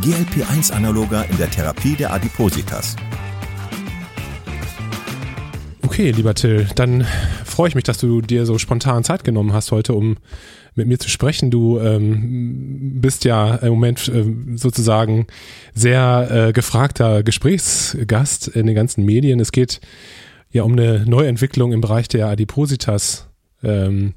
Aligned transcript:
GLP-1-Analoga 0.00 1.22
in 1.22 1.36
der 1.36 1.50
Therapie 1.50 1.94
der 1.94 2.12
Adipositas. 2.12 2.96
Okay, 5.82 6.10
lieber 6.12 6.34
Till, 6.34 6.66
dann 6.74 7.06
freue 7.44 7.68
ich 7.68 7.74
mich, 7.74 7.84
dass 7.84 7.98
du 7.98 8.22
dir 8.22 8.46
so 8.46 8.56
spontan 8.56 9.04
Zeit 9.04 9.24
genommen 9.24 9.52
hast 9.52 9.72
heute, 9.72 9.92
um 9.92 10.16
mit 10.74 10.86
mir 10.86 10.98
zu 10.98 11.10
sprechen. 11.10 11.50
Du 11.50 11.78
ähm, 11.78 13.00
bist 13.00 13.24
ja 13.26 13.56
im 13.56 13.70
Moment 13.70 14.08
äh, 14.08 14.24
sozusagen 14.56 15.26
sehr 15.74 16.28
äh, 16.48 16.52
gefragter 16.52 17.22
Gesprächsgast 17.22 18.48
in 18.48 18.66
den 18.66 18.74
ganzen 18.74 19.04
Medien. 19.04 19.38
Es 19.38 19.52
geht 19.52 19.80
ja 20.50 20.62
um 20.62 20.72
eine 20.72 21.04
Neuentwicklung 21.04 21.72
im 21.72 21.82
Bereich 21.82 22.08
der 22.08 22.28
Adipositas. 22.28 23.28
Ähm, 23.62 24.14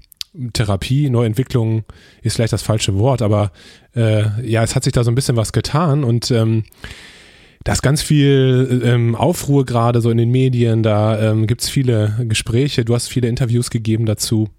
Therapie, 0.53 1.09
Neuentwicklung 1.09 1.83
ist 2.21 2.35
vielleicht 2.35 2.53
das 2.53 2.63
falsche 2.63 2.97
Wort, 2.97 3.21
aber 3.21 3.51
äh, 3.95 4.23
ja, 4.47 4.63
es 4.63 4.75
hat 4.75 4.83
sich 4.83 4.93
da 4.93 5.03
so 5.03 5.11
ein 5.11 5.15
bisschen 5.15 5.37
was 5.37 5.53
getan 5.53 6.03
und 6.03 6.31
ähm, 6.31 6.63
da 7.63 7.71
ist 7.71 7.81
ganz 7.81 8.01
viel 8.01 8.81
ähm, 8.83 9.15
Aufruhr 9.15 9.65
gerade 9.65 10.01
so 10.01 10.09
in 10.09 10.17
den 10.17 10.31
Medien, 10.31 10.83
da 10.83 11.31
ähm, 11.31 11.47
gibt 11.47 11.61
es 11.61 11.69
viele 11.69 12.25
Gespräche, 12.27 12.83
du 12.83 12.95
hast 12.95 13.07
viele 13.07 13.27
Interviews 13.27 13.69
gegeben 13.69 14.05
dazu. 14.05 14.49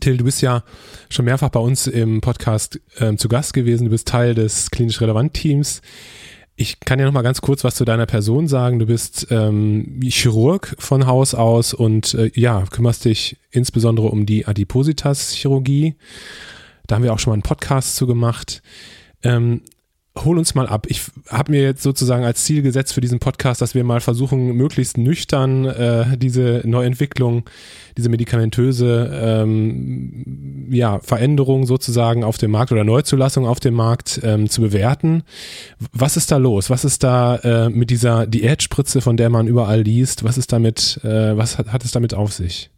Till, 0.00 0.16
du 0.16 0.24
bist 0.24 0.40
ja 0.40 0.64
schon 1.08 1.24
mehrfach 1.24 1.50
bei 1.50 1.60
uns 1.60 1.86
im 1.86 2.20
Podcast 2.20 2.80
ähm, 2.98 3.18
zu 3.18 3.28
Gast 3.28 3.52
gewesen, 3.52 3.84
du 3.84 3.90
bist 3.90 4.08
Teil 4.08 4.34
des 4.34 4.70
klinisch 4.70 5.00
relevant 5.00 5.34
Teams. 5.34 5.82
Ich 6.60 6.78
kann 6.78 6.98
ja 6.98 7.06
noch 7.06 7.14
mal 7.14 7.22
ganz 7.22 7.40
kurz 7.40 7.64
was 7.64 7.74
zu 7.74 7.86
deiner 7.86 8.04
Person 8.04 8.46
sagen. 8.46 8.78
Du 8.78 8.84
bist 8.84 9.28
ähm, 9.30 9.98
Chirurg 10.02 10.76
von 10.78 11.06
Haus 11.06 11.34
aus 11.34 11.72
und 11.72 12.12
äh, 12.12 12.30
ja, 12.34 12.66
kümmerst 12.70 13.06
dich 13.06 13.38
insbesondere 13.50 14.08
um 14.08 14.26
die 14.26 14.46
Adipositas-Chirurgie. 14.46 15.94
Da 16.86 16.96
haben 16.96 17.02
wir 17.02 17.14
auch 17.14 17.18
schon 17.18 17.30
mal 17.30 17.36
einen 17.36 17.44
Podcast 17.44 17.96
zu 17.96 18.06
gemacht. 18.06 18.60
Ähm, 19.22 19.62
hol 20.24 20.38
uns 20.38 20.54
mal 20.54 20.66
ab. 20.66 20.86
Ich 20.88 21.02
habe 21.28 21.52
mir 21.52 21.62
jetzt 21.62 21.82
sozusagen 21.82 22.24
als 22.24 22.44
Ziel 22.44 22.62
gesetzt 22.62 22.92
für 22.92 23.00
diesen 23.00 23.18
Podcast, 23.18 23.60
dass 23.60 23.74
wir 23.74 23.84
mal 23.84 24.00
versuchen, 24.00 24.54
möglichst 24.56 24.98
nüchtern 24.98 25.64
äh, 25.64 26.16
diese 26.16 26.62
Neuentwicklung, 26.64 27.48
diese 27.96 28.08
medikamentöse 28.08 29.10
ähm, 29.12 30.68
ja, 30.70 31.00
Veränderung 31.00 31.66
sozusagen 31.66 32.24
auf 32.24 32.38
dem 32.38 32.50
Markt 32.50 32.72
oder 32.72 32.84
Neuzulassung 32.84 33.46
auf 33.46 33.60
dem 33.60 33.74
Markt 33.74 34.20
ähm, 34.22 34.48
zu 34.48 34.60
bewerten. 34.60 35.22
Was 35.92 36.16
ist 36.16 36.30
da 36.30 36.36
los? 36.36 36.70
Was 36.70 36.84
ist 36.84 37.02
da 37.02 37.36
äh, 37.36 37.70
mit 37.70 37.90
dieser 37.90 38.26
Diätspritze, 38.26 39.00
von 39.00 39.16
der 39.16 39.30
man 39.30 39.46
überall 39.46 39.82
liest? 39.82 40.24
Was 40.24 40.38
ist 40.38 40.52
damit, 40.52 41.00
äh, 41.04 41.36
was 41.36 41.58
hat, 41.58 41.72
hat 41.72 41.84
es 41.84 41.92
damit 41.92 42.14
auf 42.14 42.32
sich? 42.32 42.70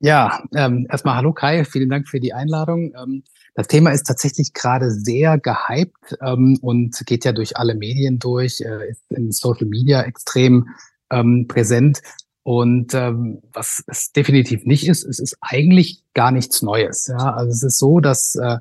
Ja, 0.00 0.44
ähm, 0.54 0.86
erstmal 0.88 1.16
hallo 1.16 1.32
Kai, 1.32 1.64
vielen 1.64 1.88
Dank 1.88 2.08
für 2.08 2.20
die 2.20 2.32
Einladung. 2.32 2.92
Ähm, 2.94 3.24
das 3.54 3.66
Thema 3.66 3.90
ist 3.90 4.06
tatsächlich 4.06 4.52
gerade 4.52 4.90
sehr 4.90 5.38
gehypt 5.38 6.16
ähm, 6.20 6.58
und 6.62 7.00
geht 7.06 7.24
ja 7.24 7.32
durch 7.32 7.56
alle 7.56 7.74
Medien 7.74 8.18
durch, 8.18 8.60
äh, 8.60 8.90
ist 8.90 9.02
in 9.10 9.32
Social 9.32 9.66
Media 9.66 10.02
extrem 10.02 10.68
ähm, 11.10 11.46
präsent. 11.48 12.00
Und 12.42 12.94
ähm, 12.94 13.42
was 13.52 13.82
es 13.88 14.12
definitiv 14.12 14.64
nicht 14.64 14.88
ist, 14.88 15.04
es 15.04 15.18
ist 15.18 15.36
eigentlich 15.40 16.02
gar 16.14 16.30
nichts 16.30 16.62
Neues. 16.62 17.06
Ja? 17.08 17.34
Also 17.34 17.50
es 17.50 17.62
ist 17.62 17.78
so, 17.78 18.00
dass 18.00 18.36
äh, 18.36 18.58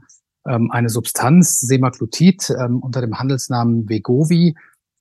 ähm, 0.47 0.71
eine 0.71 0.89
Substanz, 0.89 1.59
Semaglutid, 1.59 2.49
ähm, 2.49 2.79
unter 2.79 3.01
dem 3.01 3.19
Handelsnamen 3.19 3.87
Vegovi, 3.87 4.55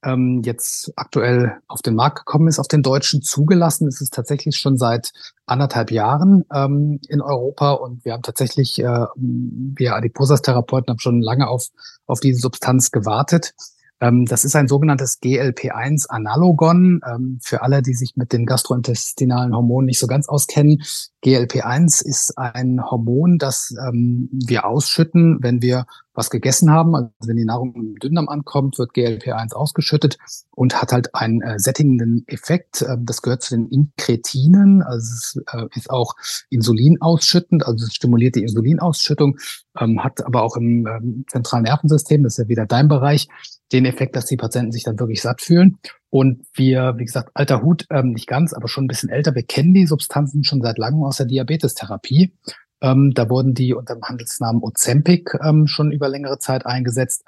ähm, 0.04 0.42
jetzt 0.44 0.92
aktuell 0.96 1.58
auf 1.68 1.82
den 1.82 1.94
Markt 1.94 2.18
gekommen 2.18 2.48
ist, 2.48 2.58
auf 2.58 2.68
den 2.68 2.82
deutschen 2.82 3.22
zugelassen. 3.22 3.88
ist 3.88 4.00
Es 4.00 4.10
tatsächlich 4.10 4.56
schon 4.56 4.76
seit 4.76 5.10
anderthalb 5.46 5.90
Jahren 5.90 6.44
ähm, 6.52 7.00
in 7.08 7.20
Europa 7.20 7.72
und 7.72 8.04
wir 8.04 8.12
haben 8.12 8.22
tatsächlich, 8.22 8.78
äh, 8.78 9.06
wir 9.16 9.94
Adiposas-Therapeuten 9.94 10.90
haben 10.90 11.00
schon 11.00 11.20
lange 11.20 11.48
auf, 11.48 11.68
auf 12.06 12.20
diese 12.20 12.40
Substanz 12.40 12.90
gewartet. 12.90 13.52
Ähm, 14.00 14.26
das 14.26 14.44
ist 14.44 14.54
ein 14.56 14.68
sogenanntes 14.68 15.20
GLP-1-Analogon. 15.20 17.00
Ähm, 17.06 17.38
für 17.42 17.62
alle, 17.62 17.82
die 17.82 17.94
sich 17.94 18.16
mit 18.16 18.32
den 18.32 18.44
gastrointestinalen 18.44 19.54
Hormonen 19.54 19.86
nicht 19.86 19.98
so 19.98 20.06
ganz 20.06 20.28
auskennen, 20.28 20.82
GLP-1 21.24 22.04
ist 22.04 22.38
ein 22.38 22.80
Hormon, 22.84 23.38
das 23.38 23.74
ähm, 23.84 24.28
wir 24.32 24.66
ausschütten, 24.66 25.38
wenn 25.40 25.60
wir 25.60 25.86
was 26.14 26.30
gegessen 26.30 26.70
haben. 26.70 26.94
Also 26.94 27.10
wenn 27.24 27.36
die 27.36 27.44
Nahrung 27.44 27.74
im 27.74 27.94
Dünndarm 27.96 28.28
ankommt, 28.28 28.78
wird 28.78 28.92
GLP-1 28.94 29.54
ausgeschüttet 29.54 30.18
und 30.52 30.80
hat 30.80 30.92
halt 30.92 31.14
einen 31.14 31.42
äh, 31.42 31.58
sättigenden 31.58 32.24
Effekt. 32.28 32.84
Das 33.00 33.22
gehört 33.22 33.42
zu 33.42 33.56
den 33.56 33.68
Inkretinen, 33.68 34.82
also 34.82 35.14
es 35.14 35.42
äh, 35.52 35.66
ist 35.74 35.90
auch 35.90 36.14
Insulin 36.48 37.00
ausschüttend, 37.00 37.66
also 37.66 37.84
es 37.84 37.94
stimuliert 37.94 38.36
die 38.36 38.42
Insulinausschüttung, 38.42 39.38
hat 39.74 40.24
aber 40.24 40.42
auch 40.42 40.56
im 40.56 41.24
zentralen 41.28 41.64
Nervensystem, 41.64 42.22
das 42.22 42.34
ist 42.34 42.44
ja 42.44 42.48
wieder 42.48 42.64
dein 42.64 42.88
Bereich, 42.88 43.28
den 43.72 43.84
Effekt, 43.84 44.16
dass 44.16 44.26
die 44.26 44.36
Patienten 44.36 44.72
sich 44.72 44.84
dann 44.84 44.98
wirklich 44.98 45.22
satt 45.22 45.40
fühlen. 45.40 45.78
Und 46.10 46.46
wir, 46.54 46.94
wie 46.96 47.04
gesagt, 47.04 47.30
alter 47.34 47.62
Hut, 47.62 47.86
ähm, 47.90 48.12
nicht 48.12 48.26
ganz, 48.26 48.52
aber 48.52 48.68
schon 48.68 48.84
ein 48.84 48.88
bisschen 48.88 49.10
älter, 49.10 49.34
wir 49.34 49.42
kennen 49.42 49.74
die 49.74 49.86
Substanzen 49.86 50.44
schon 50.44 50.62
seit 50.62 50.78
langem 50.78 51.02
aus 51.02 51.16
der 51.16 51.26
Diabetestherapie. 51.26 52.32
Ähm, 52.80 53.12
da 53.14 53.28
wurden 53.28 53.54
die 53.54 53.74
unter 53.74 53.94
dem 53.94 54.02
Handelsnamen 54.02 54.62
Ozempic 54.62 55.38
ähm, 55.42 55.66
schon 55.66 55.92
über 55.92 56.08
längere 56.08 56.38
Zeit 56.38 56.66
eingesetzt. 56.66 57.24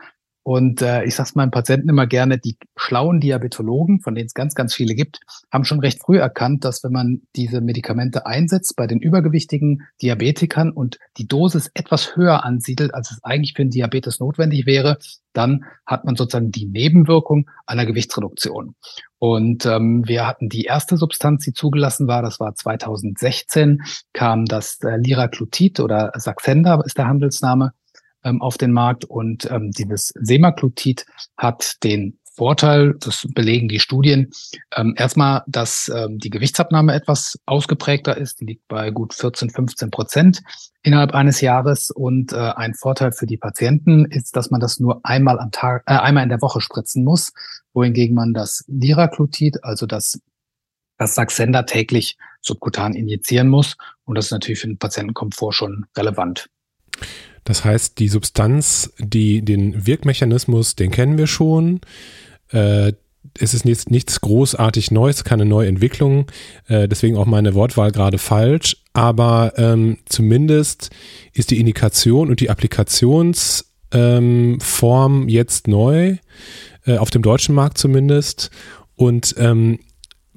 Und 0.49 0.81
äh, 0.81 1.05
ich 1.05 1.15
sage 1.15 1.29
es 1.29 1.35
meinen 1.35 1.51
Patienten 1.51 1.91
immer 1.91 2.07
gerne, 2.07 2.39
die 2.39 2.57
schlauen 2.75 3.21
Diabetologen, 3.21 4.01
von 4.01 4.15
denen 4.15 4.29
es 4.29 4.33
ganz, 4.33 4.55
ganz 4.55 4.75
viele 4.75 4.95
gibt, 4.95 5.21
haben 5.53 5.67
schon 5.67 5.81
recht 5.81 6.01
früh 6.01 6.19
erkannt, 6.19 6.65
dass 6.65 6.83
wenn 6.83 6.93
man 6.93 7.21
diese 7.37 7.61
Medikamente 7.61 8.25
einsetzt 8.25 8.75
bei 8.75 8.87
den 8.87 8.99
übergewichtigen 8.99 9.83
Diabetikern 10.01 10.71
und 10.71 10.99
die 11.19 11.29
Dosis 11.29 11.71
etwas 11.75 12.17
höher 12.17 12.47
ansiedelt, 12.47 12.95
als 12.95 13.11
es 13.11 13.23
eigentlich 13.23 13.53
für 13.53 13.61
einen 13.61 13.73
Diabetes 13.73 14.21
notwendig 14.21 14.65
wäre, 14.65 14.97
dann 15.35 15.67
hat 15.85 16.07
man 16.07 16.17
sozusagen 16.17 16.51
die 16.51 16.65
Nebenwirkung 16.65 17.51
einer 17.67 17.85
Gewichtsreduktion. 17.85 18.75
Und 19.19 19.67
ähm, 19.67 20.09
wir 20.09 20.27
hatten 20.27 20.49
die 20.49 20.63
erste 20.63 20.97
Substanz, 20.97 21.45
die 21.45 21.53
zugelassen 21.53 22.09
war, 22.09 22.23
das 22.23 22.41
war 22.41 22.55
2016, 22.55 23.83
kam 24.15 24.47
das 24.47 24.79
äh, 24.83 24.97
Liraglutid 24.97 25.79
oder 25.79 26.11
Saxenda 26.17 26.81
ist 26.87 26.97
der 26.97 27.07
Handelsname 27.07 27.75
ähm, 28.25 28.43
auf 28.43 28.59
den 28.59 28.73
Markt. 28.73 29.05
Und 29.05 29.51
ähm, 29.51 29.71
dieses 29.71 30.13
Semaglutid 30.15 31.07
hat 31.37 31.83
den 31.83 32.19
Vorteil, 32.39 32.95
das 33.01 33.27
belegen 33.35 33.69
die 33.69 33.81
Studien, 33.81 34.31
ähm, 34.77 34.95
erstmal, 34.97 35.43
dass 35.49 35.91
ähm, 35.93 36.19
die 36.19 36.31
Gewichtsabnahme 36.31 36.95
etwas 36.95 37.37
ausgeprägter 37.47 38.17
ist, 38.17 38.41
die 38.41 38.45
liegt 38.45 38.69
bei 38.69 38.91
gut 38.93 39.13
14, 39.13 39.51
15 39.51 39.91
Prozent 39.91 40.43
innerhalb 40.83 41.15
eines 41.15 41.41
Jahres. 41.41 41.91
Und 41.91 42.33
äh, 42.33 42.37
ein 42.37 42.75
Vorteil 42.75 43.11
für 43.11 43.27
die 43.27 43.39
Patienten 43.39 44.05
ist, 44.05 44.37
dass 44.37 44.53
man 44.53 44.61
das 44.61 44.79
nur 44.79 45.01
einmal 45.03 45.41
am 45.41 45.51
Tag, 45.51 45.83
äh, 45.87 45.95
einmal 45.95 46.23
in 46.23 46.29
der 46.29 46.41
Woche 46.41 46.61
spritzen 46.61 47.03
muss, 47.03 47.33
wohingegen 47.73 48.15
man 48.15 48.35
das 48.35 48.65
Liraglutid, 48.69 49.65
also 49.65 49.87
das 49.87 50.21
das 50.99 51.15
Saxenda 51.15 51.63
täglich 51.63 52.19
subkutan 52.41 52.95
injizieren 52.95 53.49
muss. 53.49 53.77
Und 54.05 54.17
das 54.17 54.27
ist 54.27 54.33
natürlich 54.33 54.61
für 54.61 54.67
den 54.67 54.79
Patientenkomfort 54.79 55.53
schon 55.53 55.87
relevant. 55.97 56.51
Das 57.49 57.65
heißt, 57.65 57.99
die 57.99 58.09
Substanz, 58.09 58.93
die, 58.99 59.41
den 59.41 59.87
Wirkmechanismus, 59.87 60.77
den 60.77 60.91
kennen 60.91 61.17
wir 61.17 61.27
schon. 61.27 61.81
Äh, 62.51 62.93
es 63.39 63.55
ist 63.55 63.65
nichts, 63.65 63.87
nichts 63.87 64.21
großartig 64.21 64.91
Neues, 64.91 65.25
keine 65.25 65.47
neue 65.47 65.67
Entwicklung. 65.67 66.27
Äh, 66.67 66.89
deswegen 66.89 67.17
auch 67.17 67.25
meine 67.25 67.55
Wortwahl 67.55 67.91
gerade 67.91 68.19
falsch. 68.19 68.77
Aber 68.93 69.55
ähm, 69.57 69.97
zumindest 70.05 70.91
ist 71.33 71.51
die 71.51 71.59
Indikation 71.59 72.29
und 72.29 72.41
die 72.41 72.51
Applikationsform 72.51 73.63
ähm, 73.95 75.29
jetzt 75.31 75.69
neu, 75.69 76.19
äh, 76.85 76.99
auf 76.99 77.09
dem 77.09 77.23
deutschen 77.23 77.55
Markt 77.55 77.79
zumindest. 77.79 78.51
Und 78.95 79.35
ähm, 79.39 79.79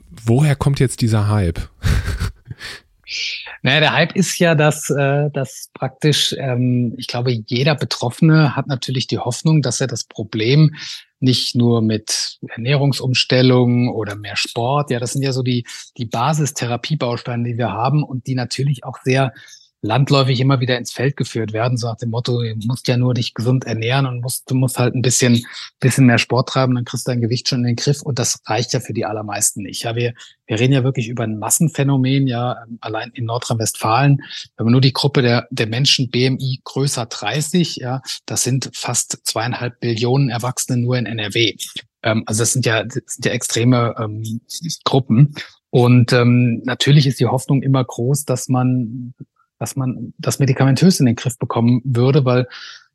woher 0.09 0.55
kommt 0.55 0.79
jetzt 0.79 1.01
dieser 1.01 1.27
Hype? 1.27 1.59
Naja, 3.63 3.79
der 3.79 3.93
Hype 3.93 4.15
ist 4.15 4.39
ja, 4.39 4.55
dass, 4.55 4.89
äh, 4.89 5.29
dass 5.31 5.69
praktisch, 5.73 6.35
ähm, 6.37 6.95
ich 6.97 7.07
glaube, 7.07 7.31
jeder 7.31 7.75
Betroffene 7.75 8.55
hat 8.55 8.67
natürlich 8.67 9.07
die 9.07 9.19
Hoffnung, 9.19 9.61
dass 9.61 9.81
er 9.81 9.87
das 9.87 10.03
Problem 10.03 10.75
nicht 11.19 11.55
nur 11.55 11.83
mit 11.83 12.39
Ernährungsumstellung 12.47 13.89
oder 13.89 14.15
mehr 14.15 14.35
Sport, 14.35 14.89
ja, 14.89 14.99
das 14.99 15.13
sind 15.13 15.21
ja 15.21 15.31
so 15.31 15.43
die, 15.43 15.67
die 15.97 16.05
Basistherapiebausteine, 16.05 17.43
die 17.43 17.57
wir 17.57 17.71
haben 17.71 18.03
und 18.03 18.25
die 18.25 18.33
natürlich 18.33 18.83
auch 18.83 18.97
sehr 19.03 19.31
landläufig 19.81 20.39
immer 20.39 20.59
wieder 20.59 20.77
ins 20.77 20.91
Feld 20.91 21.17
geführt 21.17 21.53
werden, 21.53 21.77
so 21.77 21.87
nach 21.87 21.97
dem 21.97 22.11
Motto, 22.11 22.41
du 22.41 22.55
musst 22.67 22.87
ja 22.87 22.97
nur 22.97 23.13
dich 23.13 23.33
gesund 23.33 23.65
ernähren 23.65 24.05
und 24.05 24.21
musst, 24.21 24.49
du 24.49 24.55
musst 24.55 24.77
halt 24.77 24.93
ein 24.93 25.01
bisschen, 25.01 25.43
bisschen 25.79 26.05
mehr 26.05 26.19
Sport 26.19 26.49
treiben, 26.49 26.75
dann 26.75 26.85
kriegst 26.85 27.07
du 27.07 27.11
dein 27.11 27.21
Gewicht 27.21 27.47
schon 27.47 27.59
in 27.59 27.67
den 27.67 27.75
Griff 27.75 28.01
und 28.01 28.19
das 28.19 28.39
reicht 28.45 28.73
ja 28.73 28.79
für 28.79 28.93
die 28.93 29.05
allermeisten 29.05 29.63
nicht. 29.63 29.83
Ja, 29.83 29.95
wir, 29.95 30.13
wir 30.45 30.59
reden 30.59 30.73
ja 30.73 30.83
wirklich 30.83 31.07
über 31.07 31.23
ein 31.23 31.39
Massenphänomen, 31.39 32.27
ja, 32.27 32.63
ähm, 32.63 32.77
allein 32.81 33.09
in 33.13 33.25
Nordrhein-Westfalen, 33.25 34.21
wenn 34.57 34.65
man 34.65 34.71
nur 34.71 34.81
die 34.81 34.93
Gruppe 34.93 35.23
der, 35.23 35.47
der 35.49 35.67
Menschen 35.67 36.11
BMI 36.11 36.61
größer 36.63 37.07
30, 37.07 37.77
ja, 37.77 38.01
das 38.27 38.43
sind 38.43 38.69
fast 38.73 39.19
zweieinhalb 39.23 39.79
Billionen 39.79 40.29
Erwachsene 40.29 40.77
nur 40.77 40.97
in 40.97 41.07
NRW. 41.07 41.55
Ähm, 42.03 42.23
also 42.27 42.43
das 42.43 42.53
sind 42.53 42.65
ja, 42.65 42.83
das 42.83 43.01
sind 43.05 43.25
ja 43.25 43.31
extreme 43.31 43.95
ähm, 43.97 44.41
Gruppen. 44.83 45.33
Und 45.71 46.11
ähm, 46.11 46.61
natürlich 46.65 47.07
ist 47.07 47.19
die 47.19 47.27
Hoffnung 47.27 47.63
immer 47.63 47.83
groß, 47.83 48.25
dass 48.25 48.49
man 48.49 49.13
dass 49.61 49.75
man 49.75 50.11
das 50.17 50.39
medikamentös 50.39 50.99
in 50.99 51.05
den 51.05 51.15
Griff 51.15 51.37
bekommen 51.37 51.81
würde, 51.83 52.25
weil 52.25 52.47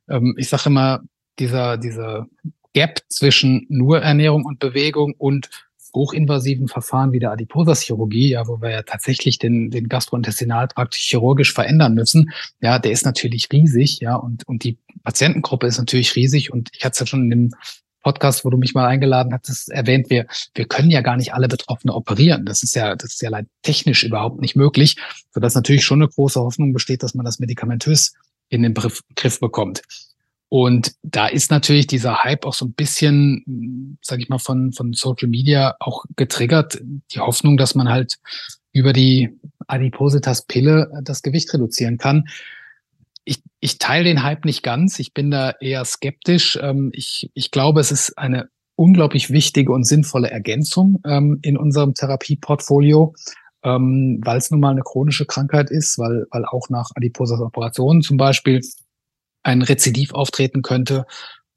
ähm, 0.09 0.35
ich 0.37 0.49
sage 0.49 0.63
immer, 0.65 0.99
dieser, 1.39 1.77
dieser 1.77 2.27
Gap 2.73 2.99
zwischen 3.07 3.65
nur 3.69 4.01
Ernährung 4.01 4.43
und 4.43 4.59
Bewegung 4.59 5.15
und 5.17 5.49
hochinvasiven 5.95 6.67
Verfahren 6.67 7.13
wie 7.13 7.19
der 7.19 7.31
Adiposa-Chirurgie, 7.31 8.31
ja, 8.31 8.49
wo 8.49 8.61
wir 8.61 8.69
ja 8.69 8.81
tatsächlich 8.83 9.39
den, 9.39 9.71
den 9.71 9.87
Gastrointestinaltrakt 9.87 10.93
chirurgisch 10.93 11.53
verändern 11.53 11.93
müssen, 11.93 12.31
ja, 12.59 12.79
der 12.79 12.91
ist 12.91 13.05
natürlich 13.05 13.47
riesig, 13.53 14.01
ja, 14.01 14.15
und, 14.15 14.45
und 14.45 14.65
die 14.65 14.77
Patientengruppe 15.05 15.67
ist 15.67 15.77
natürlich 15.77 16.17
riesig. 16.17 16.51
Und 16.51 16.69
ich 16.73 16.83
hatte 16.83 16.95
es 16.95 16.99
ja 16.99 17.05
schon 17.05 17.23
in 17.23 17.29
dem 17.29 17.51
Podcast, 18.07 18.45
wo 18.45 18.49
du 18.49 18.55
mich 18.55 18.73
mal 18.73 18.87
eingeladen 18.87 19.33
hattest, 19.33 19.69
erwähnt, 19.69 20.09
wir, 20.09 20.27
wir 20.55 20.65
können 20.65 20.89
ja 20.89 21.01
gar 21.01 21.17
nicht 21.17 21.33
alle 21.33 21.49
Betroffene 21.49 21.93
operieren. 21.93 22.45
Das 22.45 22.63
ist 22.63 22.73
ja, 22.73 22.95
das 22.95 23.15
ist 23.15 23.21
ja 23.21 23.29
technisch 23.63 24.05
überhaupt 24.05 24.39
nicht 24.39 24.55
möglich, 24.55 24.95
sodass 25.33 25.55
natürlich 25.55 25.83
schon 25.83 26.01
eine 26.01 26.07
große 26.07 26.39
Hoffnung 26.39 26.71
besteht, 26.71 27.03
dass 27.03 27.15
man 27.15 27.25
das 27.25 27.39
medikamentös 27.39 28.13
in 28.47 28.63
den 28.63 28.73
Griff, 28.73 29.39
bekommt. 29.41 29.81
Und 30.47 30.93
da 31.03 31.27
ist 31.27 31.51
natürlich 31.51 31.85
dieser 31.85 32.23
Hype 32.23 32.45
auch 32.45 32.53
so 32.53 32.63
ein 32.63 32.71
bisschen, 32.71 33.97
sage 34.01 34.21
ich 34.21 34.29
mal, 34.29 34.39
von, 34.39 34.71
von 34.71 34.93
Social 34.93 35.27
Media 35.27 35.75
auch 35.81 36.05
getriggert. 36.15 36.79
Die 37.11 37.19
Hoffnung, 37.19 37.57
dass 37.57 37.75
man 37.75 37.89
halt 37.89 38.19
über 38.71 38.93
die 38.93 39.37
Adipositas-Pille 39.67 41.01
das 41.03 41.23
Gewicht 41.23 41.53
reduzieren 41.53 41.97
kann 41.97 42.23
ich, 43.27 43.43
ich 43.59 43.77
teile 43.77 44.05
den 44.05 44.23
Hype 44.23 44.45
nicht 44.45 44.63
ganz. 44.63 44.99
Ich 44.99 45.13
bin 45.13 45.29
da 45.29 45.51
eher 45.59 45.83
skeptisch. 45.83 46.57
Ähm, 46.61 46.91
ich, 46.93 47.29
ich 47.33 47.51
glaube, 47.51 47.81
es 47.81 47.91
ist 47.91 48.17
eine 48.17 48.49
unglaublich 48.75 49.31
wichtige 49.31 49.73
und 49.73 49.83
sinnvolle 49.83 50.31
Ergänzung 50.31 51.01
ähm, 51.05 51.39
in 51.41 51.57
unserem 51.57 51.93
Therapieportfolio, 51.93 53.13
ähm, 53.63 54.21
weil 54.23 54.37
es 54.37 54.49
nun 54.49 54.61
mal 54.61 54.71
eine 54.71 54.83
chronische 54.83 55.25
Krankheit 55.25 55.69
ist, 55.69 55.97
weil, 55.97 56.25
weil 56.31 56.45
auch 56.45 56.69
nach 56.69 56.89
adiposer 56.95 57.41
Operationen 57.41 58.01
zum 58.01 58.15
Beispiel 58.15 58.61
ein 59.43 59.61
Rezidiv 59.61 60.13
auftreten 60.13 60.61
könnte 60.61 61.05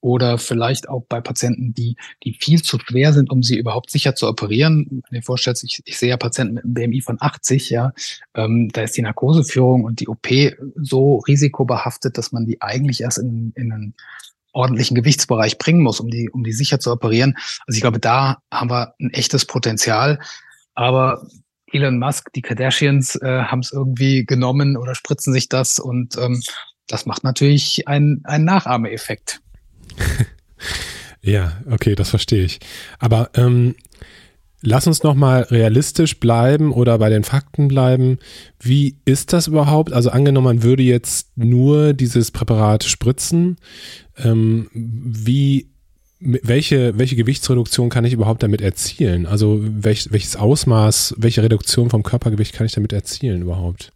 oder 0.00 0.38
vielleicht 0.38 0.88
auch 0.88 1.04
bei 1.08 1.20
Patienten, 1.20 1.74
die, 1.74 1.96
die 2.24 2.34
viel 2.34 2.62
zu 2.62 2.78
schwer 2.78 3.12
sind, 3.12 3.30
um 3.30 3.42
sie 3.42 3.58
überhaupt 3.58 3.90
sicher 3.90 4.14
zu 4.14 4.28
operieren. 4.28 5.02
Wenn 5.08 5.18
ihr 5.18 5.22
vorstellt, 5.22 5.62
ich, 5.62 5.82
ich 5.84 5.98
sehe 5.98 6.10
ja 6.10 6.16
Patienten 6.16 6.54
mit 6.54 6.64
einem 6.64 6.74
BMI 6.74 7.00
von 7.02 7.18
80, 7.20 7.70
ja, 7.70 7.92
ähm, 8.34 8.70
da 8.72 8.82
ist 8.82 8.96
die 8.96 9.02
Narkoseführung 9.02 9.84
und 9.84 10.00
die 10.00 10.08
OP 10.08 10.28
so 10.76 11.18
risikobehaftet, 11.18 12.16
dass 12.16 12.32
man 12.32 12.46
die 12.46 12.62
eigentlich 12.62 13.02
erst 13.02 13.18
in, 13.18 13.52
in 13.56 13.72
einen 13.72 13.94
ordentlichen 14.52 14.94
Gewichtsbereich 14.94 15.58
bringen 15.58 15.82
muss, 15.82 16.00
um 16.00 16.10
die, 16.10 16.30
um 16.30 16.42
die 16.42 16.52
sicher 16.52 16.80
zu 16.80 16.90
operieren. 16.90 17.36
Also 17.66 17.76
ich 17.76 17.82
glaube, 17.82 18.00
da 18.00 18.38
haben 18.52 18.70
wir 18.70 18.94
ein 19.00 19.10
echtes 19.10 19.44
Potenzial. 19.44 20.18
Aber 20.74 21.26
Elon 21.72 21.98
Musk, 21.98 22.32
die 22.32 22.42
Kardashians 22.42 23.16
äh, 23.16 23.42
haben 23.44 23.60
es 23.60 23.72
irgendwie 23.72 24.24
genommen 24.24 24.76
oder 24.76 24.94
spritzen 24.94 25.32
sich 25.32 25.48
das 25.48 25.78
und 25.78 26.16
ähm, 26.18 26.42
das 26.88 27.06
macht 27.06 27.22
natürlich 27.22 27.86
einen, 27.86 28.22
einen 28.24 28.44
Nachahmeeffekt. 28.44 29.40
ja, 31.22 31.60
okay, 31.70 31.94
das 31.94 32.10
verstehe 32.10 32.44
ich. 32.44 32.60
Aber 32.98 33.30
ähm, 33.34 33.74
lass 34.62 34.86
uns 34.86 35.02
noch 35.02 35.14
mal 35.14 35.42
realistisch 35.42 36.20
bleiben 36.20 36.72
oder 36.72 36.98
bei 36.98 37.08
den 37.08 37.24
Fakten 37.24 37.68
bleiben. 37.68 38.18
Wie 38.60 38.96
ist 39.04 39.32
das 39.32 39.46
überhaupt? 39.46 39.92
Also 39.92 40.10
angenommen, 40.10 40.44
man 40.46 40.62
würde 40.62 40.82
jetzt 40.82 41.36
nur 41.36 41.92
dieses 41.92 42.30
Präparat 42.30 42.84
spritzen. 42.84 43.56
Ähm, 44.16 44.68
wie 44.72 45.70
welche, 46.20 46.98
welche 46.98 47.16
Gewichtsreduktion 47.16 47.88
kann 47.88 48.04
ich 48.04 48.12
überhaupt 48.12 48.42
damit 48.42 48.60
erzielen? 48.60 49.26
Also 49.26 49.58
welch, 49.62 50.12
welches 50.12 50.36
Ausmaß, 50.36 51.14
welche 51.16 51.42
Reduktion 51.42 51.88
vom 51.88 52.02
Körpergewicht 52.02 52.52
kann 52.52 52.66
ich 52.66 52.72
damit 52.72 52.92
erzielen 52.92 53.42
überhaupt? 53.42 53.92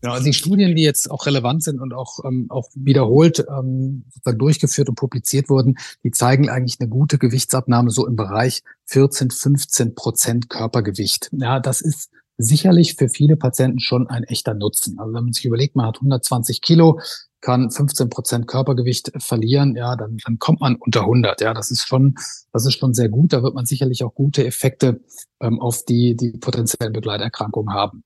Genau, 0.00 0.14
also 0.14 0.24
die 0.24 0.32
Studien, 0.32 0.74
die 0.74 0.82
jetzt 0.82 1.10
auch 1.10 1.26
relevant 1.26 1.62
sind 1.62 1.80
und 1.80 1.92
auch, 1.92 2.24
ähm, 2.24 2.46
auch 2.48 2.68
wiederholt 2.74 3.44
ähm, 3.48 4.04
durchgeführt 4.24 4.88
und 4.88 4.94
publiziert 4.94 5.48
wurden, 5.50 5.76
die 6.04 6.10
zeigen 6.10 6.48
eigentlich 6.48 6.78
eine 6.80 6.88
gute 6.88 7.18
Gewichtsabnahme 7.18 7.90
so 7.90 8.06
im 8.06 8.16
Bereich 8.16 8.62
14, 8.86 9.30
15 9.30 9.94
Prozent 9.94 10.48
Körpergewicht. 10.48 11.30
Ja, 11.32 11.60
das 11.60 11.80
ist 11.80 12.10
sicherlich 12.38 12.94
für 12.94 13.08
viele 13.08 13.36
Patienten 13.36 13.80
schon 13.80 14.08
ein 14.08 14.24
echter 14.24 14.54
Nutzen. 14.54 14.98
Also 14.98 15.12
wenn 15.12 15.24
man 15.24 15.32
sich 15.32 15.44
überlegt, 15.44 15.76
man 15.76 15.86
hat 15.86 15.96
120 15.96 16.62
Kilo, 16.62 16.98
kann 17.42 17.70
15 17.70 18.10
Prozent 18.10 18.46
Körpergewicht 18.46 19.12
verlieren, 19.18 19.76
ja, 19.76 19.96
dann, 19.96 20.18
dann 20.24 20.38
kommt 20.38 20.60
man 20.60 20.76
unter 20.76 21.02
100. 21.02 21.40
Ja, 21.40 21.54
das 21.54 21.70
ist 21.70 21.86
schon, 21.86 22.16
das 22.52 22.66
ist 22.66 22.78
schon 22.78 22.94
sehr 22.94 23.08
gut. 23.08 23.32
Da 23.32 23.42
wird 23.42 23.54
man 23.54 23.66
sicherlich 23.66 24.04
auch 24.04 24.14
gute 24.14 24.46
Effekte 24.46 25.00
ähm, 25.40 25.60
auf 25.60 25.84
die, 25.84 26.16
die 26.16 26.32
potenziellen 26.32 26.92
Begleiterkrankungen 26.92 27.74
haben. 27.74 28.04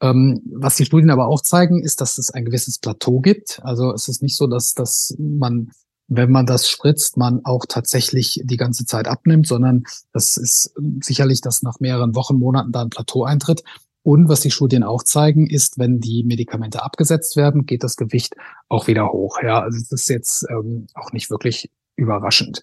Ähm, 0.00 0.42
was 0.52 0.76
die 0.76 0.84
Studien 0.84 1.10
aber 1.10 1.28
auch 1.28 1.42
zeigen, 1.42 1.82
ist, 1.82 2.00
dass 2.00 2.18
es 2.18 2.30
ein 2.30 2.44
gewisses 2.44 2.78
Plateau 2.78 3.20
gibt. 3.20 3.60
Also 3.62 3.92
es 3.92 4.08
ist 4.08 4.22
nicht 4.22 4.36
so, 4.36 4.46
dass, 4.46 4.74
dass 4.74 5.14
man, 5.18 5.70
wenn 6.06 6.30
man 6.30 6.46
das 6.46 6.68
spritzt, 6.68 7.16
man 7.16 7.40
auch 7.44 7.66
tatsächlich 7.68 8.40
die 8.44 8.56
ganze 8.56 8.84
Zeit 8.86 9.08
abnimmt, 9.08 9.46
sondern 9.46 9.84
das 10.12 10.36
ist 10.36 10.72
sicherlich, 11.02 11.40
dass 11.40 11.62
nach 11.62 11.80
mehreren 11.80 12.14
Wochen, 12.14 12.36
Monaten 12.36 12.72
da 12.72 12.82
ein 12.82 12.90
Plateau 12.90 13.24
eintritt. 13.24 13.62
Und 14.02 14.28
was 14.28 14.40
die 14.40 14.52
Studien 14.52 14.84
auch 14.84 15.02
zeigen, 15.02 15.48
ist, 15.50 15.78
wenn 15.78 16.00
die 16.00 16.22
Medikamente 16.22 16.82
abgesetzt 16.82 17.36
werden, 17.36 17.66
geht 17.66 17.82
das 17.82 17.96
Gewicht 17.96 18.34
auch 18.68 18.86
wieder 18.86 19.12
hoch. 19.12 19.38
Ja, 19.42 19.60
also 19.60 19.76
es 19.76 19.90
ist 19.90 20.08
jetzt 20.08 20.46
ähm, 20.48 20.86
auch 20.94 21.12
nicht 21.12 21.30
wirklich 21.30 21.70
überraschend. 21.96 22.62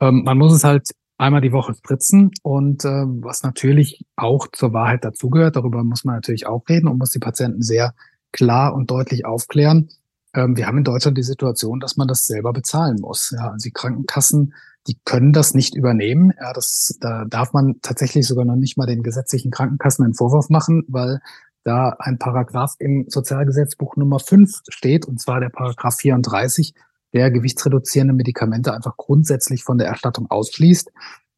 Ähm, 0.00 0.22
man 0.24 0.38
muss 0.38 0.52
es 0.52 0.62
halt 0.62 0.90
einmal 1.20 1.40
die 1.40 1.52
Woche 1.52 1.74
spritzen 1.74 2.30
und 2.42 2.84
äh, 2.84 3.04
was 3.04 3.42
natürlich 3.42 4.04
auch 4.16 4.46
zur 4.52 4.72
Wahrheit 4.72 5.04
dazugehört, 5.04 5.56
darüber 5.56 5.84
muss 5.84 6.04
man 6.04 6.16
natürlich 6.16 6.46
auch 6.46 6.68
reden 6.68 6.88
und 6.88 6.98
muss 6.98 7.10
die 7.10 7.18
Patienten 7.18 7.62
sehr 7.62 7.94
klar 8.32 8.74
und 8.74 8.90
deutlich 8.90 9.24
aufklären. 9.24 9.90
Ähm, 10.34 10.56
wir 10.56 10.66
haben 10.66 10.78
in 10.78 10.84
Deutschland 10.84 11.18
die 11.18 11.22
Situation, 11.22 11.78
dass 11.78 11.96
man 11.96 12.08
das 12.08 12.26
selber 12.26 12.52
bezahlen 12.52 13.00
muss. 13.00 13.34
Ja, 13.36 13.50
also 13.50 13.64
die 13.64 13.72
Krankenkassen, 13.72 14.54
die 14.86 14.98
können 15.04 15.32
das 15.32 15.52
nicht 15.54 15.74
übernehmen. 15.74 16.32
Ja, 16.40 16.52
das, 16.52 16.96
da 17.00 17.26
darf 17.26 17.52
man 17.52 17.80
tatsächlich 17.82 18.26
sogar 18.26 18.46
noch 18.46 18.56
nicht 18.56 18.78
mal 18.78 18.86
den 18.86 19.02
gesetzlichen 19.02 19.50
Krankenkassen 19.50 20.04
einen 20.04 20.14
Vorwurf 20.14 20.48
machen, 20.48 20.84
weil 20.88 21.20
da 21.64 21.96
ein 21.98 22.18
Paragraph 22.18 22.74
im 22.78 23.04
Sozialgesetzbuch 23.08 23.96
Nummer 23.96 24.18
5 24.18 24.60
steht, 24.68 25.06
und 25.06 25.20
zwar 25.20 25.40
der 25.40 25.50
Paragraph 25.50 25.96
34, 25.96 26.74
der 27.12 27.30
gewichtsreduzierende 27.30 28.14
Medikamente 28.14 28.72
einfach 28.72 28.96
grundsätzlich 28.96 29.64
von 29.64 29.78
der 29.78 29.88
Erstattung 29.88 30.30
ausschließt. 30.30 30.90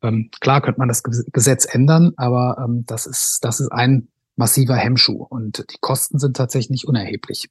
Ähm, 0.03 0.31
klar 0.41 0.61
könnte 0.61 0.81
man 0.81 0.89
das 0.89 1.03
Gesetz 1.03 1.65
ändern, 1.65 2.13
aber 2.17 2.63
ähm, 2.65 2.85
das 2.87 3.07
ist, 3.07 3.39
das 3.43 3.61
ist 3.61 3.71
ein 3.71 4.09
massiver 4.37 4.77
Hemmschuh 4.77 5.25
und 5.29 5.65
die 5.71 5.79
Kosten 5.81 6.19
sind 6.19 6.37
tatsächlich 6.37 6.71
nicht 6.71 6.85
unerheblich. 6.87 7.49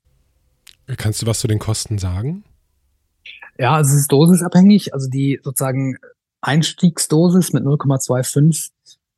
Kannst 0.97 1.21
du 1.21 1.27
was 1.27 1.39
zu 1.39 1.47
den 1.47 1.59
Kosten 1.59 1.97
sagen? 1.97 2.43
Ja, 3.57 3.75
also 3.75 3.93
es 3.93 4.01
ist 4.01 4.11
dosisabhängig. 4.11 4.93
Also 4.93 5.09
die 5.09 5.39
sozusagen 5.43 5.97
Einstiegsdosis 6.41 7.53
mit 7.53 7.63
0,25, 7.63 8.71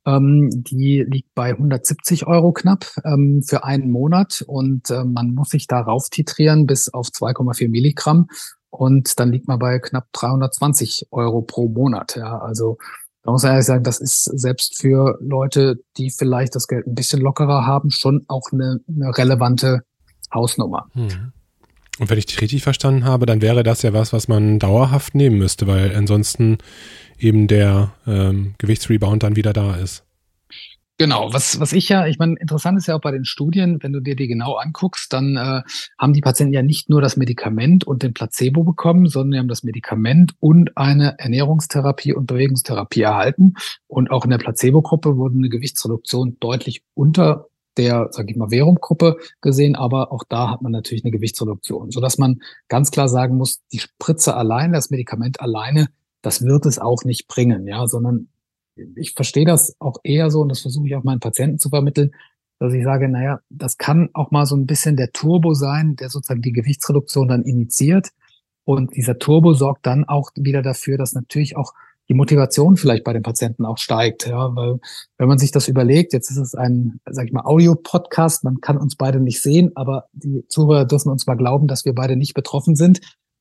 ähm, 0.06 0.50
die 0.52 1.04
liegt 1.08 1.34
bei 1.34 1.50
170 1.50 2.26
Euro 2.26 2.52
knapp 2.52 2.86
ähm, 3.04 3.42
für 3.42 3.64
einen 3.64 3.90
Monat 3.90 4.44
und 4.46 4.90
äh, 4.90 5.04
man 5.04 5.34
muss 5.34 5.48
sich 5.50 5.66
darauf 5.66 6.10
titrieren 6.10 6.66
bis 6.66 6.88
auf 6.90 7.08
2,4 7.08 7.70
Milligramm 7.70 8.28
und 8.74 9.18
dann 9.20 9.30
liegt 9.30 9.46
man 9.46 9.58
bei 9.58 9.78
knapp 9.78 10.08
320 10.12 11.08
Euro 11.10 11.42
pro 11.42 11.68
Monat. 11.68 12.16
Ja, 12.16 12.38
also 12.38 12.78
da 13.22 13.30
muss 13.30 13.42
man 13.42 13.52
ehrlich 13.52 13.66
sagen, 13.66 13.84
das 13.84 14.00
ist 14.00 14.24
selbst 14.24 14.76
für 14.76 15.16
Leute, 15.20 15.76
die 15.96 16.10
vielleicht 16.10 16.54
das 16.54 16.66
Geld 16.66 16.86
ein 16.86 16.94
bisschen 16.94 17.20
lockerer 17.20 17.66
haben, 17.66 17.90
schon 17.90 18.24
auch 18.28 18.52
eine, 18.52 18.80
eine 18.88 19.16
relevante 19.16 19.82
Hausnummer. 20.32 20.88
Hm. 20.92 21.32
Und 22.00 22.10
wenn 22.10 22.18
ich 22.18 22.26
dich 22.26 22.40
richtig 22.40 22.64
verstanden 22.64 23.04
habe, 23.04 23.24
dann 23.24 23.40
wäre 23.40 23.62
das 23.62 23.82
ja 23.82 23.92
was, 23.92 24.12
was 24.12 24.26
man 24.26 24.58
dauerhaft 24.58 25.14
nehmen 25.14 25.38
müsste, 25.38 25.68
weil 25.68 25.94
ansonsten 25.94 26.58
eben 27.16 27.46
der 27.46 27.92
ähm, 28.06 28.54
Gewichtsrebound 28.58 29.22
dann 29.22 29.36
wieder 29.36 29.52
da 29.52 29.76
ist. 29.76 30.04
Genau, 30.96 31.32
was, 31.32 31.58
was 31.58 31.72
ich 31.72 31.88
ja, 31.88 32.06
ich 32.06 32.18
meine, 32.18 32.36
interessant 32.38 32.78
ist 32.78 32.86
ja 32.86 32.94
auch 32.94 33.00
bei 33.00 33.10
den 33.10 33.24
Studien, 33.24 33.82
wenn 33.82 33.92
du 33.92 33.98
dir 33.98 34.14
die 34.14 34.28
genau 34.28 34.54
anguckst, 34.54 35.12
dann 35.12 35.36
äh, 35.36 35.62
haben 35.98 36.12
die 36.12 36.20
Patienten 36.20 36.54
ja 36.54 36.62
nicht 36.62 36.88
nur 36.88 37.00
das 37.00 37.16
Medikament 37.16 37.84
und 37.84 38.04
den 38.04 38.14
Placebo 38.14 38.62
bekommen, 38.62 39.08
sondern 39.08 39.32
die 39.32 39.38
haben 39.40 39.48
das 39.48 39.64
Medikament 39.64 40.34
und 40.38 40.76
eine 40.76 41.18
Ernährungstherapie 41.18 42.14
und 42.14 42.26
Bewegungstherapie 42.26 43.02
erhalten. 43.02 43.54
Und 43.88 44.12
auch 44.12 44.22
in 44.22 44.30
der 44.30 44.38
Placebo-Gruppe 44.38 45.16
wurde 45.16 45.36
eine 45.36 45.48
Gewichtsreduktion 45.48 46.36
deutlich 46.38 46.84
unter 46.94 47.48
der, 47.76 48.08
sage 48.12 48.30
ich 48.30 48.36
mal, 48.36 48.52
Währungsgruppe 48.52 49.16
gesehen, 49.40 49.74
aber 49.74 50.12
auch 50.12 50.22
da 50.28 50.48
hat 50.48 50.62
man 50.62 50.70
natürlich 50.70 51.04
eine 51.04 51.10
Gewichtsreduktion, 51.10 51.90
sodass 51.90 52.18
man 52.18 52.40
ganz 52.68 52.92
klar 52.92 53.08
sagen 53.08 53.36
muss, 53.36 53.62
die 53.72 53.80
Spritze 53.80 54.36
allein, 54.36 54.72
das 54.72 54.90
Medikament 54.90 55.40
alleine, 55.40 55.88
das 56.22 56.42
wird 56.42 56.66
es 56.66 56.78
auch 56.78 57.02
nicht 57.02 57.26
bringen, 57.26 57.66
ja, 57.66 57.88
sondern 57.88 58.28
ich 58.96 59.12
verstehe 59.12 59.44
das 59.44 59.76
auch 59.78 59.98
eher 60.02 60.30
so 60.30 60.40
und 60.40 60.48
das 60.48 60.60
versuche 60.60 60.86
ich 60.86 60.96
auch 60.96 61.04
meinen 61.04 61.20
Patienten 61.20 61.58
zu 61.58 61.68
vermitteln, 61.68 62.12
dass 62.58 62.72
ich 62.72 62.84
sage, 62.84 63.08
naja, 63.08 63.40
das 63.50 63.78
kann 63.78 64.10
auch 64.14 64.30
mal 64.30 64.46
so 64.46 64.56
ein 64.56 64.66
bisschen 64.66 64.96
der 64.96 65.12
Turbo 65.12 65.54
sein, 65.54 65.96
der 65.96 66.08
sozusagen 66.08 66.42
die 66.42 66.52
Gewichtsreduktion 66.52 67.28
dann 67.28 67.42
initiiert. 67.42 68.10
Und 68.64 68.96
dieser 68.96 69.18
Turbo 69.18 69.52
sorgt 69.52 69.86
dann 69.86 70.04
auch 70.04 70.30
wieder 70.36 70.62
dafür, 70.62 70.96
dass 70.96 71.12
natürlich 71.12 71.56
auch 71.56 71.74
die 72.08 72.14
Motivation 72.14 72.76
vielleicht 72.76 73.04
bei 73.04 73.12
den 73.12 73.22
Patienten 73.22 73.64
auch 73.64 73.78
steigt. 73.78 74.26
Ja, 74.26 74.54
weil 74.54 74.78
wenn 75.18 75.28
man 75.28 75.38
sich 75.38 75.52
das 75.52 75.68
überlegt, 75.68 76.12
jetzt 76.12 76.30
ist 76.30 76.36
es 76.36 76.54
ein, 76.54 77.00
sag 77.06 77.26
ich 77.26 77.32
mal, 77.32 77.44
Audio-Podcast, 77.44 78.44
man 78.44 78.60
kann 78.60 78.76
uns 78.76 78.96
beide 78.96 79.20
nicht 79.20 79.42
sehen, 79.42 79.72
aber 79.74 80.06
die 80.12 80.46
Zuhörer 80.48 80.84
dürfen 80.84 81.10
uns 81.10 81.26
mal 81.26 81.36
glauben, 81.36 81.66
dass 81.66 81.84
wir 81.84 81.94
beide 81.94 82.16
nicht 82.16 82.34
betroffen 82.34 82.76
sind. 82.76 83.00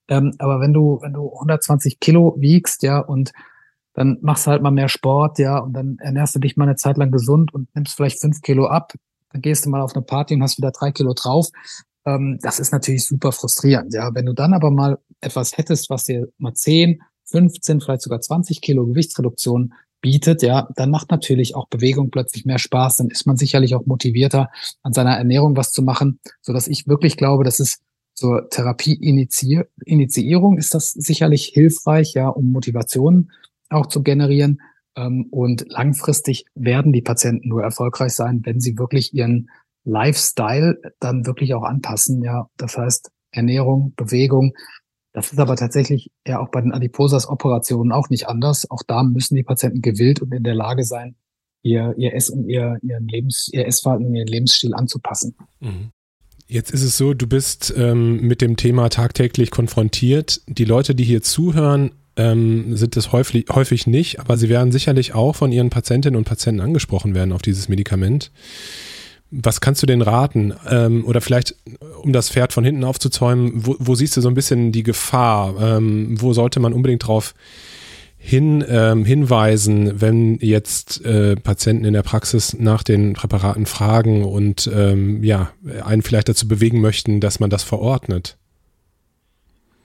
Ähm, 0.10 0.34
aber 0.40 0.60
wenn 0.60 0.74
du, 0.74 1.00
wenn 1.02 1.14
du 1.14 1.32
120 1.34 2.00
Kilo 2.00 2.36
wiegst, 2.38 2.84
ja, 2.84 3.00
und 3.00 3.32
dann 3.94 4.18
machst 4.22 4.48
du 4.48 4.52
halt 4.52 4.62
mal 4.62 4.72
mehr 4.72 4.90
Sport, 4.90 5.40
ja, 5.40 5.60
und 5.60 5.74
dann 5.74 5.98
ernährst 6.00 6.36
du 6.36 6.40
dich 6.40 6.58
mal 6.58 6.66
eine 6.66 6.76
Zeit 6.76 6.98
lang 6.98 7.12
gesund 7.12 7.54
und 7.54 7.74
nimmst 7.76 7.96
vielleicht 7.96 8.20
fünf 8.20 8.42
Kilo 8.42 8.68
ab, 8.68 8.94
dann 9.32 9.42
gehst 9.42 9.66
du 9.66 9.70
mal 9.70 9.82
auf 9.82 9.96
eine 9.96 10.04
Party 10.04 10.36
und 10.36 10.44
hast 10.44 10.58
wieder 10.58 10.72
drei 10.72 10.92
Kilo 10.92 11.14
drauf. 11.14 11.50
Ähm, 12.06 12.40
das 12.42 12.60
ist 12.60 12.72
natürlich 12.72 13.06
super 13.06 13.32
frustrierend, 13.32 13.94
ja. 13.94 14.14
Wenn 14.14 14.26
du 14.26 14.34
dann 14.34 14.54
aber 14.54 14.72
mal 14.72 15.00
etwas 15.22 15.58
hättest, 15.58 15.90
was 15.90 16.06
dir 16.06 16.28
mal 16.38 16.54
zehn 16.54 17.02
15, 17.26 17.82
vielleicht 17.82 18.02
sogar 18.02 18.22
20 18.22 18.62
Kilo 18.62 18.86
Gewichtsreduktion 18.86 19.74
bietet, 20.02 20.44
ja, 20.44 20.68
dann 20.76 20.92
macht 20.92 21.12
natürlich 21.12 21.56
auch 21.56 21.68
Bewegung 21.68 22.12
plötzlich 22.12 22.46
mehr 22.46 22.60
Spaß, 22.60 22.98
dann 22.98 23.10
ist 23.10 23.26
man 23.26 23.38
sicherlich 23.38 23.74
auch 23.74 23.86
motivierter, 23.86 24.50
an 24.82 24.94
seiner 24.94 25.16
Ernährung 25.16 25.56
was 25.56 25.72
zu 25.72 25.82
machen, 25.82 26.20
so 26.42 26.52
dass 26.52 26.68
ich 26.68 26.88
wirklich 26.88 27.16
glaube, 27.16 27.46
dass 27.46 27.60
es 27.60 27.80
zur 28.14 28.50
Therapie-Initiierung 28.50 30.58
ist 30.58 30.76
das 30.76 30.92
sicherlich 30.92 31.46
hilfreich, 31.46 32.14
ja, 32.14 32.28
um 32.28 32.52
Motivation 32.52 33.32
auch 33.74 33.88
zu 33.88 34.04
generieren. 34.04 34.62
Ähm, 34.96 35.28
und 35.32 35.66
langfristig 35.70 36.46
werden 36.56 36.94
die 36.94 37.02
Patienten 37.02 37.50
nur 37.50 37.64
erfolgreich 37.64 38.14
sein, 38.14 38.42
wenn 38.44 38.60
sie 38.60 38.78
wirklich 38.78 39.14
ihren 39.14 39.50
Lifestyle 39.86 40.80
dann 41.00 41.26
wirklich 41.26 41.54
auch 41.54 41.64
anpassen, 41.64 42.24
ja. 42.24 42.48
Das 42.58 42.78
heißt, 42.78 43.12
Ernährung, 43.32 43.94
Bewegung, 43.96 44.54
das 45.14 45.32
ist 45.32 45.40
aber 45.40 45.56
tatsächlich 45.56 46.12
ja 46.28 46.40
auch 46.40 46.50
bei 46.50 46.60
den 46.60 46.74
Adiposas-Operationen 46.74 47.92
auch 47.92 48.10
nicht 48.10 48.28
anders. 48.28 48.70
Auch 48.70 48.82
da 48.86 49.04
müssen 49.04 49.36
die 49.36 49.44
Patienten 49.44 49.82
gewillt 49.82 50.22
und 50.22 50.34
in 50.34 50.44
der 50.44 50.56
Lage 50.56 50.84
sein, 50.84 51.16
ihr, 51.62 51.94
ihr 51.98 52.14
Ess- 52.14 52.32
und 52.32 52.50
ihr, 52.50 52.78
ihren 52.82 53.08
Lebens, 53.08 53.50
ihr 53.54 53.68
Essverhalten 53.68 54.08
und 54.08 54.16
ihren 54.16 54.28
Lebensstil 54.28 54.74
anzupassen. 54.74 55.36
Mhm. 55.60 55.92
Jetzt 56.48 56.72
ist 56.72 56.84
es 56.84 56.98
so, 56.98 57.14
du 57.14 57.28
bist 57.28 57.74
ähm, 57.78 58.22
mit 58.22 58.42
dem 58.42 58.58
Thema 58.58 58.90
tagtäglich 58.90 59.50
konfrontiert. 59.50 60.42
Die 60.48 60.66
Leute, 60.66 60.94
die 60.94 61.04
hier 61.04 61.22
zuhören, 61.22 61.92
ähm, 62.16 62.76
sind 62.76 62.96
es 62.98 63.12
häufig, 63.12 63.46
häufig 63.52 63.88
nicht, 63.88 64.20
aber 64.20 64.38
sie 64.38 64.50
werden 64.50 64.72
sicherlich 64.72 65.14
auch 65.14 65.36
von 65.36 65.52
ihren 65.52 65.70
Patientinnen 65.70 66.18
und 66.18 66.26
Patienten 66.26 66.62
angesprochen 66.62 67.16
werden 67.16 67.32
auf 67.32 67.42
dieses 67.42 67.70
Medikament. 67.70 68.32
Was 69.32 69.62
kannst 69.62 69.82
du 69.82 69.88
denn 69.88 70.04
raten? 70.04 70.54
Ähm, 70.70 71.06
oder 71.06 71.20
vielleicht, 71.20 71.56
um 72.02 72.14
das 72.14 72.30
Pferd 72.30 72.54
von 72.54 72.64
hinten 72.64 72.84
aufzuzäumen, 72.84 73.52
wo, 73.66 73.76
wo 73.80 73.96
siehst 73.96 74.16
du 74.16 74.22
so 74.22 74.28
ein 74.28 74.36
bisschen 74.36 74.72
die 74.72 74.84
Gefahr? 74.84 75.56
Ähm, 75.60 76.22
wo 76.22 76.34
sollte 76.34 76.60
man 76.60 76.74
unbedingt 76.74 77.08
drauf 77.08 77.34
hin, 78.26 78.64
ähm, 78.70 79.04
hinweisen, 79.04 80.00
wenn 80.00 80.38
jetzt 80.40 81.04
äh, 81.04 81.36
Patienten 81.36 81.84
in 81.84 81.94
der 81.94 82.04
Praxis 82.04 82.56
nach 82.58 82.84
den 82.84 83.14
Präparaten 83.14 83.66
fragen 83.66 84.24
und 84.24 84.70
ähm, 84.74 85.24
ja, 85.24 85.52
einen 85.84 86.04
vielleicht 86.04 86.30
dazu 86.30 86.48
bewegen 86.48 86.80
möchten, 86.80 87.20
dass 87.20 87.40
man 87.40 87.50
das 87.50 87.64
verordnet? 87.64 88.38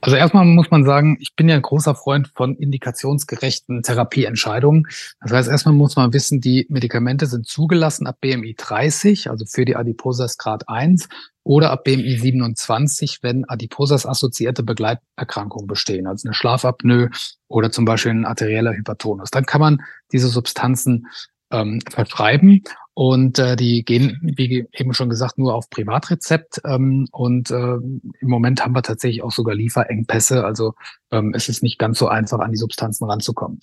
Also 0.01 0.15
erstmal 0.15 0.45
muss 0.45 0.71
man 0.71 0.85
sagen, 0.85 1.17
ich 1.19 1.35
bin 1.35 1.49
ja 1.49 1.55
ein 1.55 1.61
großer 1.61 1.93
Freund 1.93 2.31
von 2.33 2.55
indikationsgerechten 2.55 3.83
Therapieentscheidungen. 3.83 4.87
Das 5.21 5.31
heißt, 5.31 5.49
erstmal 5.49 5.75
muss 5.75 5.95
man 5.95 6.13
wissen, 6.13 6.39
die 6.39 6.65
Medikamente 6.69 7.25
sind 7.25 7.47
zugelassen 7.47 8.07
ab 8.07 8.17
BMI 8.21 8.55
30, 8.57 9.29
also 9.29 9.45
für 9.45 9.65
die 9.65 9.75
Adiposas 9.75 10.37
Grad 10.37 10.69
1 10.69 11.09
oder 11.43 11.71
ab 11.71 11.83
BMI 11.83 12.17
27, 12.17 13.19
wenn 13.23 13.43
Adiposas-assoziierte 13.45 14.63
Begleiterkrankungen 14.63 15.67
bestehen, 15.67 16.07
also 16.07 16.27
eine 16.27 16.33
Schlafapnoe 16.33 17.09
oder 17.47 17.71
zum 17.71 17.85
Beispiel 17.85 18.11
ein 18.11 18.25
arterieller 18.25 18.73
Hypertonus. 18.73 19.31
Dann 19.31 19.45
kann 19.45 19.61
man 19.61 19.81
diese 20.11 20.27
Substanzen 20.27 21.07
ähm, 21.51 21.81
verschreiben. 21.89 22.63
Und 22.99 23.39
äh, 23.39 23.55
die 23.55 23.85
gehen, 23.85 24.19
wie 24.21 24.67
eben 24.73 24.93
schon 24.93 25.07
gesagt, 25.07 25.37
nur 25.37 25.55
auf 25.55 25.69
Privatrezept. 25.69 26.59
Ähm, 26.65 27.07
und 27.13 27.49
äh, 27.49 27.75
im 27.75 28.11
Moment 28.19 28.61
haben 28.61 28.75
wir 28.75 28.81
tatsächlich 28.81 29.23
auch 29.23 29.31
sogar 29.31 29.55
Lieferengpässe. 29.55 30.43
Also 30.43 30.73
ähm, 31.09 31.33
es 31.33 31.47
ist 31.47 31.63
nicht 31.63 31.79
ganz 31.79 31.97
so 31.97 32.09
einfach, 32.09 32.39
an 32.39 32.51
die 32.51 32.57
Substanzen 32.57 33.05
ranzukommen. 33.05 33.61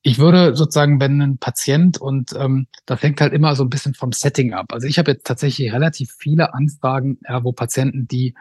Ich 0.00 0.18
würde 0.18 0.56
sozusagen, 0.56 0.98
wenn 0.98 1.20
ein 1.20 1.36
Patient 1.36 2.00
und 2.00 2.32
ähm, 2.34 2.68
das 2.86 3.02
hängt 3.02 3.20
halt 3.20 3.34
immer 3.34 3.54
so 3.54 3.64
ein 3.64 3.68
bisschen 3.68 3.92
vom 3.92 4.12
Setting 4.12 4.54
ab. 4.54 4.72
Also 4.72 4.86
ich 4.86 4.98
habe 4.98 5.10
jetzt 5.10 5.26
tatsächlich 5.26 5.74
relativ 5.74 6.16
viele 6.18 6.54
Anfragen, 6.54 7.18
ja, 7.28 7.44
wo 7.44 7.52
Patienten, 7.52 8.08
die 8.08 8.34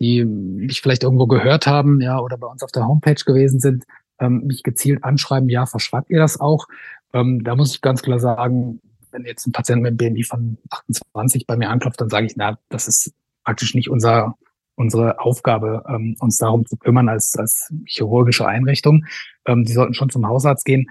die 0.00 0.24
mich 0.24 0.80
vielleicht 0.82 1.04
irgendwo 1.04 1.28
gehört 1.28 1.68
haben, 1.68 2.00
ja, 2.00 2.18
oder 2.18 2.36
bei 2.36 2.48
uns 2.48 2.64
auf 2.64 2.72
der 2.72 2.88
Homepage 2.88 3.22
gewesen 3.24 3.60
sind, 3.60 3.84
ähm, 4.18 4.42
mich 4.46 4.64
gezielt 4.64 5.04
anschreiben, 5.04 5.48
ja, 5.48 5.64
verschreibt 5.64 6.10
ihr 6.10 6.18
das 6.18 6.40
auch? 6.40 6.66
Ähm, 7.12 7.44
da 7.44 7.54
muss 7.54 7.72
ich 7.72 7.80
ganz 7.82 8.02
klar 8.02 8.18
sagen, 8.18 8.80
wenn 9.10 9.24
jetzt 9.24 9.46
ein 9.46 9.52
Patient 9.52 9.82
mit 9.82 9.90
einem 9.90 10.14
BMI 10.14 10.22
von 10.24 10.58
28 10.70 11.46
bei 11.46 11.56
mir 11.56 11.70
anklopft, 11.70 12.00
dann 12.00 12.10
sage 12.10 12.26
ich, 12.26 12.36
na, 12.36 12.58
das 12.68 12.88
ist 12.88 13.12
praktisch 13.44 13.74
nicht 13.74 13.90
unser, 13.90 14.36
unsere 14.74 15.20
Aufgabe, 15.20 15.84
ähm, 15.88 16.16
uns 16.20 16.36
darum 16.38 16.66
zu 16.66 16.76
kümmern 16.76 17.08
als, 17.08 17.36
als 17.36 17.72
chirurgische 17.86 18.46
Einrichtung. 18.46 19.04
Ähm, 19.46 19.64
die 19.64 19.72
sollten 19.72 19.94
schon 19.94 20.10
zum 20.10 20.26
Hausarzt 20.26 20.64
gehen. 20.64 20.86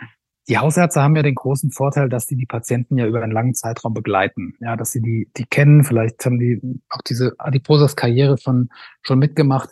Die 0.48 0.60
Hausärzte 0.60 1.02
haben 1.02 1.16
ja 1.16 1.24
den 1.24 1.36
großen 1.36 1.72
Vorteil, 1.72 2.08
dass 2.08 2.28
die 2.28 2.36
die 2.36 2.46
Patienten 2.46 2.98
ja 2.98 3.08
über 3.08 3.22
einen 3.22 3.32
langen 3.32 3.56
Zeitraum 3.56 3.94
begleiten. 3.94 4.54
Ja, 4.60 4.76
dass 4.76 4.92
sie 4.92 5.02
die, 5.02 5.30
die 5.38 5.46
kennen. 5.46 5.84
Vielleicht 5.84 6.24
haben 6.26 6.40
die 6.40 6.62
auch 6.90 7.02
diese 7.02 7.34
Adiposas-Karriere 7.40 8.38
schon, 8.38 8.70
schon 9.02 9.18
mitgemacht. 9.18 9.72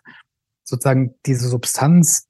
Sozusagen 0.63 1.13
diese 1.25 1.47
Substanz 1.47 2.27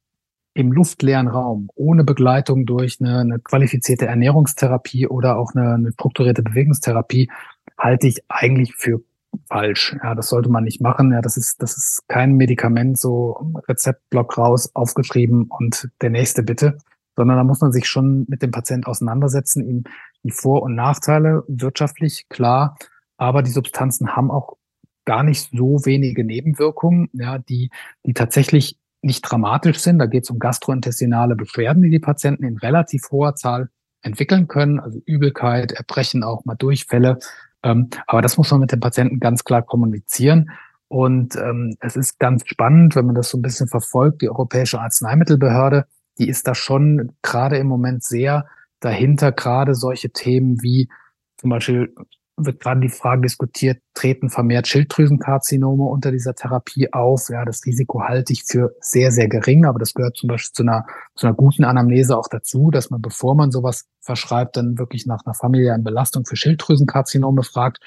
im 0.54 0.72
luftleeren 0.72 1.28
Raum, 1.28 1.70
ohne 1.76 2.04
Begleitung 2.04 2.66
durch 2.66 3.00
eine, 3.02 3.20
eine 3.20 3.40
qualifizierte 3.40 4.06
Ernährungstherapie 4.06 5.08
oder 5.08 5.38
auch 5.38 5.54
eine, 5.56 5.74
eine 5.74 5.92
strukturierte 5.92 6.44
Bewegungstherapie, 6.44 7.32
halte 7.78 8.08
ich 8.08 8.24
eigentlich 8.30 8.76
für 8.76 9.02
falsch. 9.50 9.96
Ja, 10.04 10.14
das 10.14 10.30
sollte 10.30 10.50
man 10.50 10.64
nicht 10.64 10.82
machen. 10.82 11.12
Ja, 11.12 11.22
das 11.22 11.38
ist, 11.38 11.62
das 11.62 11.76
ist 11.78 12.04
kein 12.08 12.34
Medikament, 12.34 13.00
so 13.00 13.52
Rezeptblock 13.68 14.38
raus, 14.38 14.70
aufgeschrieben 14.76 15.48
und 15.50 15.90
der 16.02 16.12
nächste 16.12 16.44
bitte, 16.44 16.78
sondern 17.16 17.38
da 17.38 17.44
muss 17.44 17.62
man 17.62 17.72
sich 17.72 17.88
schon 17.88 18.26
mit 18.28 18.42
dem 18.42 18.52
Patient 18.52 18.86
auseinandersetzen, 18.86 19.68
ihm 19.68 19.84
die 20.24 20.32
Vor- 20.32 20.64
und 20.64 20.76
Nachteile 20.76 21.44
wirtschaftlich 21.48 22.28
klar, 22.30 22.78
aber 23.18 23.42
die 23.42 23.52
Substanzen 23.52 24.16
haben 24.16 24.32
auch 24.32 24.58
gar 25.06 25.24
nicht 25.24 25.50
so 25.52 25.86
wenige 25.86 26.24
Nebenwirkungen, 26.24 27.10
ja, 27.14 27.38
die, 27.38 27.72
die 28.06 28.14
tatsächlich 28.14 28.78
nicht 29.04 29.22
dramatisch 29.22 29.80
sind. 29.80 30.00
Da 30.00 30.06
geht 30.06 30.24
es 30.24 30.30
um 30.30 30.40
gastrointestinale 30.40 31.36
Beschwerden, 31.36 31.84
die 31.84 31.90
die 31.90 32.00
Patienten 32.00 32.44
in 32.44 32.58
relativ 32.58 33.10
hoher 33.12 33.36
Zahl 33.36 33.70
entwickeln 34.02 34.48
können, 34.48 34.80
also 34.80 35.00
Übelkeit, 35.06 35.72
Erbrechen, 35.72 36.24
auch 36.24 36.46
mal 36.46 36.56
Durchfälle. 36.56 37.20
Ähm, 37.64 37.90
aber 38.08 38.22
das 38.22 38.38
muss 38.38 38.52
man 38.52 38.60
mit 38.60 38.72
dem 38.72 38.80
Patienten 38.80 39.20
ganz 39.20 39.44
klar 39.44 39.62
kommunizieren. 39.62 40.52
Und 40.88 41.36
ähm, 41.36 41.76
es 41.80 41.96
ist 41.96 42.20
ganz 42.20 42.44
spannend, 42.46 42.96
wenn 42.96 43.06
man 43.06 43.16
das 43.16 43.30
so 43.30 43.38
ein 43.38 43.42
bisschen 43.42 43.68
verfolgt. 43.68 44.22
Die 44.22 44.30
Europäische 44.30 44.80
Arzneimittelbehörde, 44.80 45.86
die 46.20 46.28
ist 46.28 46.48
da 46.48 46.54
schon 46.54 47.14
gerade 47.22 47.58
im 47.58 47.68
Moment 47.68 48.04
sehr 48.04 48.46
dahinter, 48.80 49.32
gerade 49.32 49.74
solche 49.74 50.12
Themen 50.12 50.62
wie 50.62 50.90
zum 51.38 51.50
Beispiel 51.50 51.96
wird 52.38 52.60
gerade 52.60 52.82
die 52.82 52.90
Frage 52.90 53.22
diskutiert, 53.22 53.80
treten 53.94 54.30
vermehrt 54.30 54.68
Schilddrüsenkarzinome 54.68 55.84
unter 55.84 56.12
dieser 56.12 56.34
Therapie 56.34 56.92
auf. 56.92 57.30
Ja, 57.30 57.46
das 57.46 57.66
Risiko 57.66 58.02
halte 58.02 58.34
ich 58.34 58.44
für 58.44 58.76
sehr, 58.80 59.12
sehr 59.12 59.28
gering, 59.28 59.66
aber 59.66 59.80
das 59.80 59.94
gehört 59.94 60.18
zum 60.18 60.30
Beispiel 60.30 60.54
zu 60.54 60.64
einer, 60.64 60.86
zu 61.16 61.28
einer 61.28 61.36
guten 61.36 61.64
Anamnese 61.64 62.18
auch 62.18 62.28
dazu, 62.28 62.72
dass 62.72 62.90
man, 62.90 63.02
bevor 63.02 63.36
man 63.36 63.52
sowas 63.52 63.86
verschreibt, 64.02 64.58
dann 64.58 64.78
wirklich 64.80 65.06
nach 65.06 65.24
einer 65.26 65.36
familiären 65.36 65.84
Belastung 65.84 66.26
für 66.26 66.36
Schilddrüsenkarzinome 66.36 67.44
fragt. 67.44 67.80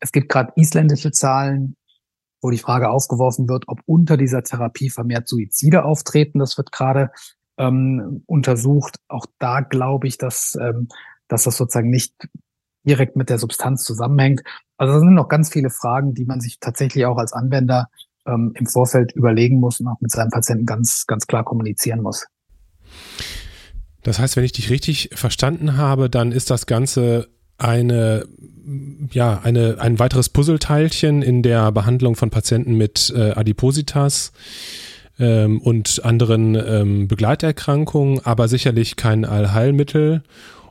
Es 0.00 0.10
gibt 0.10 0.28
gerade 0.28 0.52
isländische 0.56 1.12
Zahlen, 1.12 1.76
wo 2.42 2.50
die 2.50 2.58
Frage 2.58 2.90
aufgeworfen 2.90 3.48
wird, 3.48 3.64
ob 3.68 3.80
unter 3.86 4.16
dieser 4.16 4.42
Therapie 4.42 4.90
vermehrt 4.90 5.28
Suizide 5.28 5.84
auftreten. 5.84 6.40
Das 6.40 6.58
wird 6.58 6.72
gerade 6.72 7.10
ähm, 7.56 8.22
untersucht. 8.26 8.96
Auch 9.08 9.26
da 9.38 9.60
glaube 9.60 10.08
ich, 10.08 10.18
dass, 10.18 10.58
ähm, 10.60 10.88
dass 11.28 11.44
das 11.44 11.56
sozusagen 11.56 11.90
nicht 11.90 12.14
direkt 12.86 13.16
mit 13.16 13.30
der 13.30 13.38
Substanz 13.38 13.84
zusammenhängt. 13.84 14.42
Also 14.76 14.94
es 14.94 15.00
sind 15.00 15.14
noch 15.14 15.28
ganz 15.28 15.52
viele 15.52 15.70
Fragen, 15.70 16.14
die 16.14 16.24
man 16.24 16.40
sich 16.40 16.58
tatsächlich 16.60 17.06
auch 17.06 17.18
als 17.18 17.32
Anwender 17.32 17.88
ähm, 18.26 18.52
im 18.54 18.66
Vorfeld 18.66 19.12
überlegen 19.12 19.60
muss 19.60 19.80
und 19.80 19.88
auch 19.88 20.00
mit 20.00 20.10
seinem 20.10 20.30
Patienten 20.30 20.66
ganz, 20.66 21.04
ganz 21.06 21.26
klar 21.26 21.44
kommunizieren 21.44 22.02
muss. 22.02 22.26
Das 24.02 24.18
heißt, 24.18 24.36
wenn 24.36 24.44
ich 24.44 24.52
dich 24.52 24.70
richtig 24.70 25.10
verstanden 25.14 25.76
habe, 25.76 26.08
dann 26.08 26.30
ist 26.30 26.50
das 26.50 26.66
Ganze 26.66 27.28
eine 27.58 28.26
ja, 29.12 29.40
eine, 29.42 29.76
ein 29.78 29.98
weiteres 29.98 30.28
Puzzleteilchen 30.28 31.22
in 31.22 31.42
der 31.42 31.70
Behandlung 31.70 32.16
von 32.16 32.30
Patienten 32.30 32.76
mit 32.76 33.12
äh, 33.14 33.30
Adipositas 33.30 34.32
ähm, 35.18 35.60
und 35.60 36.04
anderen 36.04 36.54
ähm, 36.56 37.08
Begleiterkrankungen, 37.08 38.20
aber 38.24 38.48
sicherlich 38.48 38.96
kein 38.96 39.24
Allheilmittel 39.24 40.22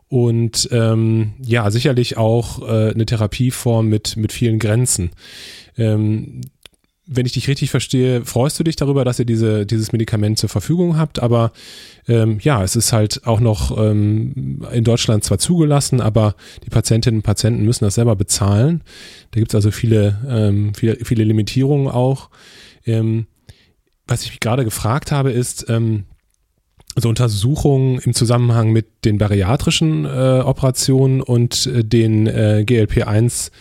und 0.08 0.70
ähm, 0.72 1.34
ja, 1.42 1.70
sicherlich 1.72 2.18
auch 2.18 2.62
äh, 2.62 2.92
eine 2.92 3.06
Therapieform 3.06 3.88
mit, 3.88 4.18
mit 4.18 4.32
vielen 4.32 4.60
Grenzen. 4.60 5.12
Ähm, 5.78 6.42
wenn 7.08 7.26
ich 7.26 7.34
dich 7.34 7.48
richtig 7.48 7.70
verstehe, 7.70 8.26
freust 8.26 8.60
du 8.60 8.64
dich 8.64 8.76
darüber, 8.76 9.06
dass 9.06 9.20
ihr 9.20 9.26
diese, 9.26 9.66
dieses 9.66 9.92
Medikament 9.92 10.40
zur 10.40 10.50
Verfügung 10.50 10.98
habt, 10.98 11.20
aber 11.20 11.52
ähm, 12.08 12.40
ja, 12.42 12.64
es 12.64 12.76
ist 12.76 12.94
halt 12.94 13.28
auch 13.28 13.40
noch 13.40 13.78
ähm, 13.78 14.66
in 14.72 14.84
Deutschland 14.84 15.24
zwar 15.24 15.38
zugelassen, 15.38 16.02
aber 16.02 16.36
die 16.66 16.70
Patientinnen 16.70 17.20
und 17.20 17.24
Patienten 17.24 17.64
müssen 17.64 17.86
das 17.86 17.96
selber 17.96 18.16
bezahlen. 18.16 18.82
Da 19.32 19.40
gibt 19.40 19.52
es 19.52 19.56
also 19.56 19.70
viele, 19.70 20.20
ähm, 20.28 20.74
viele, 20.74 20.98
viele 21.04 21.24
Limitierungen 21.24 21.88
auch. 21.88 22.30
Ähm, 22.86 23.28
was 24.08 24.24
ich 24.24 24.32
mich 24.32 24.40
gerade 24.40 24.64
gefragt 24.64 25.12
habe, 25.12 25.32
ist, 25.32 25.66
ähm, 25.70 26.06
so 26.96 27.10
Untersuchungen 27.10 28.00
im 28.00 28.14
Zusammenhang 28.14 28.72
mit 28.72 29.06
den 29.06 29.18
bariatrischen 29.18 30.06
äh, 30.06 30.42
Operationen 30.44 31.22
und 31.22 31.68
äh, 31.68 31.84
den 31.84 32.28
äh, 32.28 32.64
GLP-1 32.66 33.52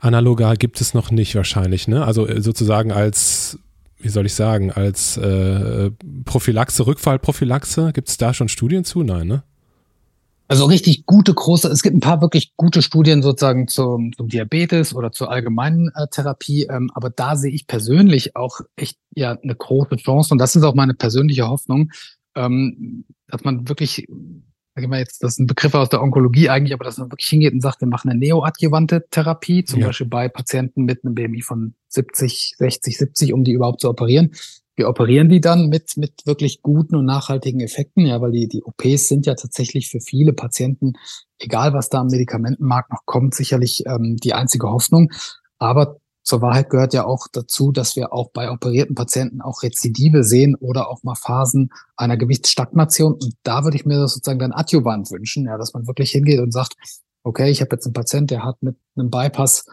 Analoga 0.00 0.54
gibt 0.54 0.80
es 0.80 0.94
noch 0.94 1.10
nicht 1.10 1.34
wahrscheinlich, 1.34 1.88
ne? 1.88 2.04
Also 2.04 2.26
äh, 2.26 2.42
sozusagen 2.42 2.92
als, 2.92 3.58
wie 3.98 4.08
soll 4.08 4.26
ich 4.26 4.34
sagen, 4.34 4.70
als 4.72 5.16
äh, 5.16 5.90
Prophylaxe, 6.24 6.86
Rückfallprophylaxe, 6.86 7.92
gibt 7.92 8.08
es 8.08 8.18
da 8.18 8.34
schon 8.34 8.48
Studien 8.48 8.84
zu? 8.84 9.02
Nein, 9.02 9.26
ne? 9.26 9.42
Also 10.48 10.66
richtig 10.66 11.06
gute, 11.06 11.32
große, 11.32 11.68
es 11.68 11.82
gibt 11.82 11.96
ein 11.96 12.00
paar 12.00 12.20
wirklich 12.20 12.52
gute 12.56 12.82
Studien 12.82 13.22
sozusagen 13.22 13.68
zum, 13.68 14.12
zum 14.14 14.28
Diabetes 14.28 14.94
oder 14.94 15.10
zur 15.10 15.30
allgemeinen 15.30 15.90
äh, 15.94 16.08
Therapie, 16.10 16.64
ähm, 16.64 16.90
aber 16.92 17.08
da 17.08 17.36
sehe 17.36 17.52
ich 17.52 17.66
persönlich 17.66 18.36
auch 18.36 18.60
echt 18.76 18.98
ja 19.14 19.38
eine 19.42 19.54
große 19.54 19.96
Chance 19.96 20.34
und 20.34 20.38
das 20.38 20.54
ist 20.54 20.64
auch 20.64 20.74
meine 20.74 20.92
persönliche 20.92 21.48
Hoffnung, 21.48 21.90
ähm, 22.34 23.04
dass 23.28 23.44
man 23.44 23.68
wirklich 23.68 24.06
sag 24.74 24.84
ich 24.84 24.88
mal 24.88 25.00
jetzt, 25.00 25.22
das 25.22 25.32
ist 25.32 25.38
ein 25.38 25.46
Begriff 25.46 25.74
aus 25.74 25.90
der 25.90 26.02
Onkologie 26.02 26.48
eigentlich, 26.48 26.72
aber 26.72 26.84
dass 26.84 26.96
man 26.96 27.10
wirklich 27.10 27.28
hingeht 27.28 27.52
und 27.52 27.60
sagt, 27.60 27.82
wir 27.82 27.88
machen 27.88 28.08
eine 28.08 28.18
neoadjuvante 28.18 29.04
Therapie, 29.10 29.64
zum 29.64 29.80
ja. 29.80 29.88
Beispiel 29.88 30.06
bei 30.06 30.28
Patienten 30.28 30.84
mit 30.84 31.04
einem 31.04 31.14
BMI 31.14 31.42
von 31.42 31.74
70, 31.88 32.54
60, 32.56 32.96
70, 32.96 33.32
um 33.34 33.44
die 33.44 33.52
überhaupt 33.52 33.80
zu 33.80 33.90
operieren. 33.90 34.32
Wir 34.74 34.88
operieren 34.88 35.28
die 35.28 35.42
dann 35.42 35.68
mit, 35.68 35.98
mit 35.98 36.24
wirklich 36.24 36.62
guten 36.62 36.96
und 36.96 37.04
nachhaltigen 37.04 37.60
Effekten, 37.60 38.06
ja, 38.06 38.22
weil 38.22 38.32
die, 38.32 38.48
die 38.48 38.62
OPs 38.62 39.08
sind 39.08 39.26
ja 39.26 39.34
tatsächlich 39.34 39.90
für 39.90 40.00
viele 40.00 40.32
Patienten, 40.32 40.94
egal 41.38 41.74
was 41.74 41.90
da 41.90 42.00
am 42.00 42.06
Medikamentenmarkt 42.06 42.90
noch 42.90 43.04
kommt, 43.04 43.34
sicherlich 43.34 43.84
ähm, 43.84 44.16
die 44.16 44.32
einzige 44.32 44.70
Hoffnung. 44.70 45.12
Aber 45.58 45.98
zur 46.22 46.40
Wahrheit 46.40 46.70
gehört 46.70 46.94
ja 46.94 47.04
auch 47.04 47.26
dazu, 47.32 47.72
dass 47.72 47.96
wir 47.96 48.12
auch 48.12 48.30
bei 48.30 48.50
operierten 48.50 48.94
Patienten 48.94 49.40
auch 49.40 49.62
Rezidive 49.62 50.22
sehen 50.22 50.54
oder 50.54 50.88
auch 50.88 51.02
mal 51.02 51.16
Phasen 51.16 51.70
einer 51.96 52.16
Gewichtsstagnation. 52.16 53.14
Und 53.14 53.34
da 53.42 53.64
würde 53.64 53.76
ich 53.76 53.84
mir 53.84 53.98
das 53.98 54.14
sozusagen 54.14 54.38
dann 54.38 54.52
adjuvant 54.52 55.10
wünschen, 55.10 55.46
ja, 55.46 55.58
dass 55.58 55.74
man 55.74 55.86
wirklich 55.86 56.12
hingeht 56.12 56.40
und 56.40 56.52
sagt, 56.52 56.74
okay, 57.24 57.50
ich 57.50 57.60
habe 57.60 57.74
jetzt 57.74 57.86
einen 57.86 57.92
Patient, 57.92 58.30
der 58.30 58.44
hat 58.44 58.62
mit 58.62 58.76
einem 58.96 59.10
Bypass 59.10 59.64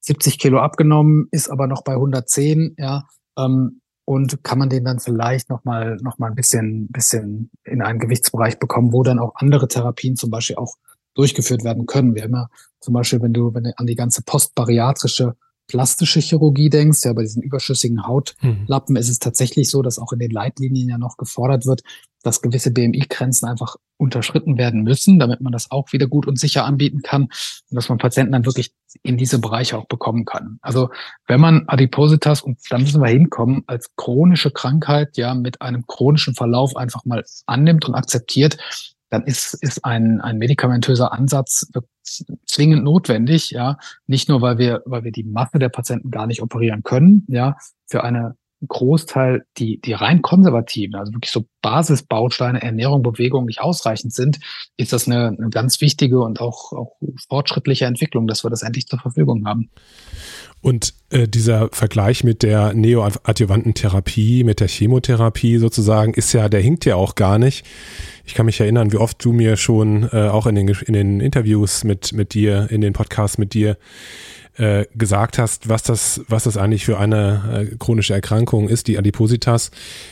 70 0.00 0.38
Kilo 0.38 0.60
abgenommen, 0.60 1.28
ist 1.32 1.50
aber 1.50 1.66
noch 1.66 1.82
bei 1.82 1.94
110, 1.94 2.76
ja, 2.78 3.04
ähm, 3.36 3.80
und 4.04 4.42
kann 4.42 4.58
man 4.58 4.70
den 4.70 4.84
dann 4.84 5.00
vielleicht 5.00 5.50
noch 5.50 5.64
mal 5.64 5.96
noch 6.00 6.18
mal 6.18 6.28
ein 6.28 6.34
bisschen 6.34 6.88
bisschen 6.88 7.50
in 7.64 7.82
einen 7.82 7.98
Gewichtsbereich 7.98 8.58
bekommen, 8.58 8.94
wo 8.94 9.02
dann 9.02 9.18
auch 9.18 9.34
andere 9.34 9.68
Therapien 9.68 10.16
zum 10.16 10.30
Beispiel 10.30 10.56
auch 10.56 10.76
durchgeführt 11.12 11.62
werden 11.62 11.84
können. 11.84 12.14
Wir 12.14 12.22
haben 12.22 12.32
ja 12.32 12.48
zum 12.80 12.94
Beispiel, 12.94 13.20
wenn 13.20 13.34
du 13.34 13.52
wenn 13.52 13.64
du 13.64 13.72
an 13.76 13.86
die 13.86 13.96
ganze 13.96 14.22
postbariatrische 14.22 15.36
plastische 15.68 16.20
Chirurgie 16.20 16.70
denkst, 16.70 17.04
ja, 17.04 17.12
bei 17.12 17.22
diesen 17.22 17.42
überschüssigen 17.42 18.06
Hautlappen 18.06 18.94
mhm. 18.94 18.96
ist 18.96 19.08
es 19.08 19.18
tatsächlich 19.18 19.70
so, 19.70 19.82
dass 19.82 19.98
auch 19.98 20.12
in 20.12 20.18
den 20.18 20.30
Leitlinien 20.30 20.88
ja 20.88 20.98
noch 20.98 21.16
gefordert 21.16 21.66
wird, 21.66 21.82
dass 22.22 22.42
gewisse 22.42 22.72
BMI-Grenzen 22.72 23.46
einfach 23.46 23.76
unterschritten 23.96 24.58
werden 24.58 24.82
müssen, 24.82 25.18
damit 25.18 25.40
man 25.40 25.52
das 25.52 25.70
auch 25.70 25.92
wieder 25.92 26.06
gut 26.08 26.26
und 26.26 26.38
sicher 26.38 26.64
anbieten 26.64 27.02
kann 27.02 27.24
und 27.24 27.74
dass 27.74 27.88
man 27.88 27.98
Patienten 27.98 28.32
dann 28.32 28.46
wirklich 28.46 28.72
in 29.02 29.16
diese 29.16 29.38
Bereiche 29.38 29.78
auch 29.78 29.86
bekommen 29.86 30.24
kann. 30.24 30.58
Also 30.62 30.90
wenn 31.26 31.40
man 31.40 31.64
Adipositas, 31.68 32.42
und 32.42 32.58
da 32.70 32.78
müssen 32.78 33.00
wir 33.00 33.08
hinkommen, 33.08 33.62
als 33.66 33.94
chronische 33.96 34.50
Krankheit, 34.50 35.16
ja, 35.16 35.34
mit 35.34 35.60
einem 35.60 35.86
chronischen 35.86 36.34
Verlauf 36.34 36.76
einfach 36.76 37.04
mal 37.04 37.24
annimmt 37.46 37.86
und 37.86 37.94
akzeptiert, 37.94 38.58
dann 39.10 39.24
ist, 39.24 39.54
ist 39.54 39.84
ein, 39.84 40.20
ein 40.20 40.38
medikamentöser 40.38 41.12
Ansatz 41.12 41.70
zwingend 42.46 42.84
notwendig, 42.84 43.50
ja. 43.50 43.78
Nicht 44.06 44.28
nur, 44.28 44.40
weil 44.40 44.58
wir, 44.58 44.82
weil 44.86 45.04
wir 45.04 45.12
die 45.12 45.24
Masse 45.24 45.58
der 45.58 45.68
Patienten 45.68 46.10
gar 46.10 46.26
nicht 46.26 46.42
operieren 46.42 46.82
können, 46.82 47.24
ja. 47.28 47.56
Für 47.86 48.04
eine 48.04 48.36
Großteil, 48.66 49.44
die, 49.56 49.80
die 49.80 49.92
rein 49.92 50.20
konservativen, 50.22 50.96
also 50.96 51.12
wirklich 51.12 51.30
so 51.30 51.44
Basisbausteine, 51.62 52.60
Ernährung, 52.60 53.02
Bewegung 53.02 53.46
nicht 53.46 53.60
ausreichend 53.60 54.12
sind, 54.12 54.38
ist 54.76 54.92
das 54.92 55.06
eine, 55.06 55.28
eine 55.28 55.50
ganz 55.50 55.80
wichtige 55.80 56.20
und 56.20 56.40
auch, 56.40 56.72
auch 56.72 56.96
fortschrittliche 57.28 57.84
Entwicklung, 57.84 58.26
dass 58.26 58.44
wir 58.44 58.50
das 58.50 58.62
endlich 58.62 58.86
zur 58.86 58.98
Verfügung 58.98 59.46
haben. 59.46 59.70
Und 60.60 60.94
äh, 61.10 61.28
dieser 61.28 61.68
Vergleich 61.72 62.24
mit 62.24 62.42
der 62.42 62.74
neoadjuvanten 62.74 63.74
Therapie, 63.74 64.42
mit 64.42 64.58
der 64.58 64.68
Chemotherapie 64.68 65.58
sozusagen, 65.58 66.14
ist 66.14 66.32
ja, 66.32 66.48
der 66.48 66.60
hinkt 66.60 66.84
ja 66.84 66.96
auch 66.96 67.14
gar 67.14 67.38
nicht. 67.38 67.64
Ich 68.24 68.34
kann 68.34 68.46
mich 68.46 68.58
erinnern, 68.58 68.92
wie 68.92 68.96
oft 68.96 69.24
du 69.24 69.32
mir 69.32 69.56
schon 69.56 70.08
äh, 70.12 70.28
auch 70.28 70.46
in 70.46 70.56
den, 70.56 70.68
in 70.68 70.94
den 70.94 71.20
Interviews 71.20 71.84
mit, 71.84 72.12
mit 72.12 72.34
dir, 72.34 72.68
in 72.70 72.80
den 72.80 72.92
Podcasts 72.92 73.38
mit 73.38 73.54
dir 73.54 73.78
äh, 74.58 74.86
gesagt 74.94 75.38
hast, 75.38 75.68
was 75.68 75.82
das, 75.82 76.22
was 76.28 76.44
das 76.44 76.56
eigentlich 76.56 76.84
für 76.84 76.98
eine 76.98 77.68
äh, 77.70 77.76
chronische 77.76 78.14
Erkrankung 78.14 78.68
ist, 78.68 78.88
die 78.88 78.98
Adipositas. 78.98 79.70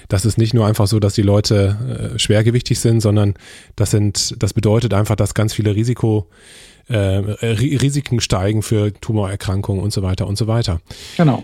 Das 0.09 0.25
ist 0.25 0.39
nicht 0.39 0.55
nur 0.55 0.67
einfach 0.67 0.87
so, 0.87 1.01
dass 1.01 1.15
die 1.15 1.23
Leute 1.23 2.13
äh, 2.15 2.19
schwergewichtig 2.19 2.79
sind, 2.79 3.01
sondern 3.01 3.35
das 3.75 3.91
sind, 3.91 4.41
das 4.43 4.55
bedeutet 4.55 4.95
einfach, 4.95 5.17
dass 5.17 5.35
ganz 5.35 5.53
viele 5.53 5.75
Risiko 5.75 6.29
äh, 6.89 6.97
Risiken 6.97 8.21
steigen 8.21 8.63
für 8.63 8.93
Tumorerkrankungen 8.93 9.83
und 9.83 9.93
so 9.93 10.03
weiter 10.03 10.27
und 10.27 10.39
so 10.39 10.47
weiter. 10.47 10.81
Genau. 11.17 11.43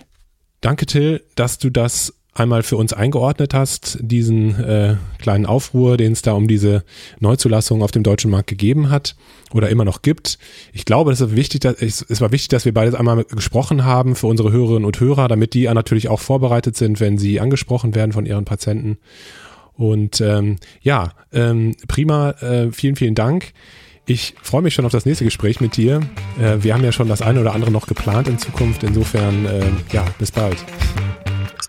Danke, 0.60 0.86
Till, 0.86 1.24
dass 1.34 1.58
du 1.58 1.70
das 1.70 2.14
einmal 2.34 2.62
für 2.62 2.76
uns 2.76 2.92
eingeordnet 2.92 3.52
hast, 3.52 3.98
diesen 4.00 4.58
äh, 4.62 4.96
kleinen 5.18 5.44
Aufruhr, 5.44 5.96
den 5.96 6.12
es 6.12 6.22
da 6.22 6.32
um 6.32 6.48
diese 6.48 6.82
Neuzulassung 7.20 7.82
auf 7.82 7.90
dem 7.90 8.02
deutschen 8.02 8.30
Markt 8.30 8.48
gegeben 8.48 8.88
hat 8.88 9.16
oder 9.52 9.68
immer 9.68 9.84
noch 9.84 10.00
gibt. 10.00 10.38
Ich 10.72 10.86
glaube, 10.86 11.12
es 11.12 11.20
ist 11.20 11.36
wichtig, 11.36 11.60
dass, 11.60 11.80
es 11.80 12.20
war 12.20 12.32
wichtig, 12.32 12.48
dass 12.48 12.64
wir 12.64 12.72
beides 12.72 12.94
einmal 12.94 13.24
gesprochen 13.24 13.84
haben 13.84 14.16
für 14.16 14.28
unsere 14.28 14.50
Hörerinnen 14.50 14.86
und 14.86 14.98
Hörer, 14.98 15.28
damit 15.28 15.52
die 15.52 15.64
natürlich 15.64 16.08
auch 16.08 16.20
vorbereitet 16.20 16.76
sind, 16.76 17.00
wenn 17.00 17.18
sie 17.18 17.38
angesprochen 17.38 17.94
werden 17.94 18.12
von 18.12 18.24
ihren 18.24 18.46
Patienten. 18.46 18.98
Und 19.74 20.20
ähm, 20.20 20.56
ja, 20.80 21.12
ähm, 21.32 21.76
prima, 21.86 22.30
äh, 22.40 22.72
vielen, 22.72 22.96
vielen 22.96 23.14
Dank. 23.14 23.52
Ich 24.06 24.34
freue 24.42 24.62
mich 24.62 24.74
schon 24.74 24.84
auf 24.84 24.92
das 24.92 25.06
nächste 25.06 25.24
Gespräch 25.24 25.60
mit 25.60 25.76
dir. 25.76 26.00
Äh, 26.40 26.62
wir 26.62 26.74
haben 26.74 26.84
ja 26.84 26.92
schon 26.92 27.08
das 27.08 27.22
eine 27.22 27.40
oder 27.40 27.54
andere 27.54 27.70
noch 27.70 27.86
geplant 27.86 28.26
in 28.26 28.38
Zukunft. 28.38 28.82
Insofern, 28.84 29.46
äh, 29.46 29.64
ja, 29.92 30.04
bis 30.18 30.30
bald 30.30 30.56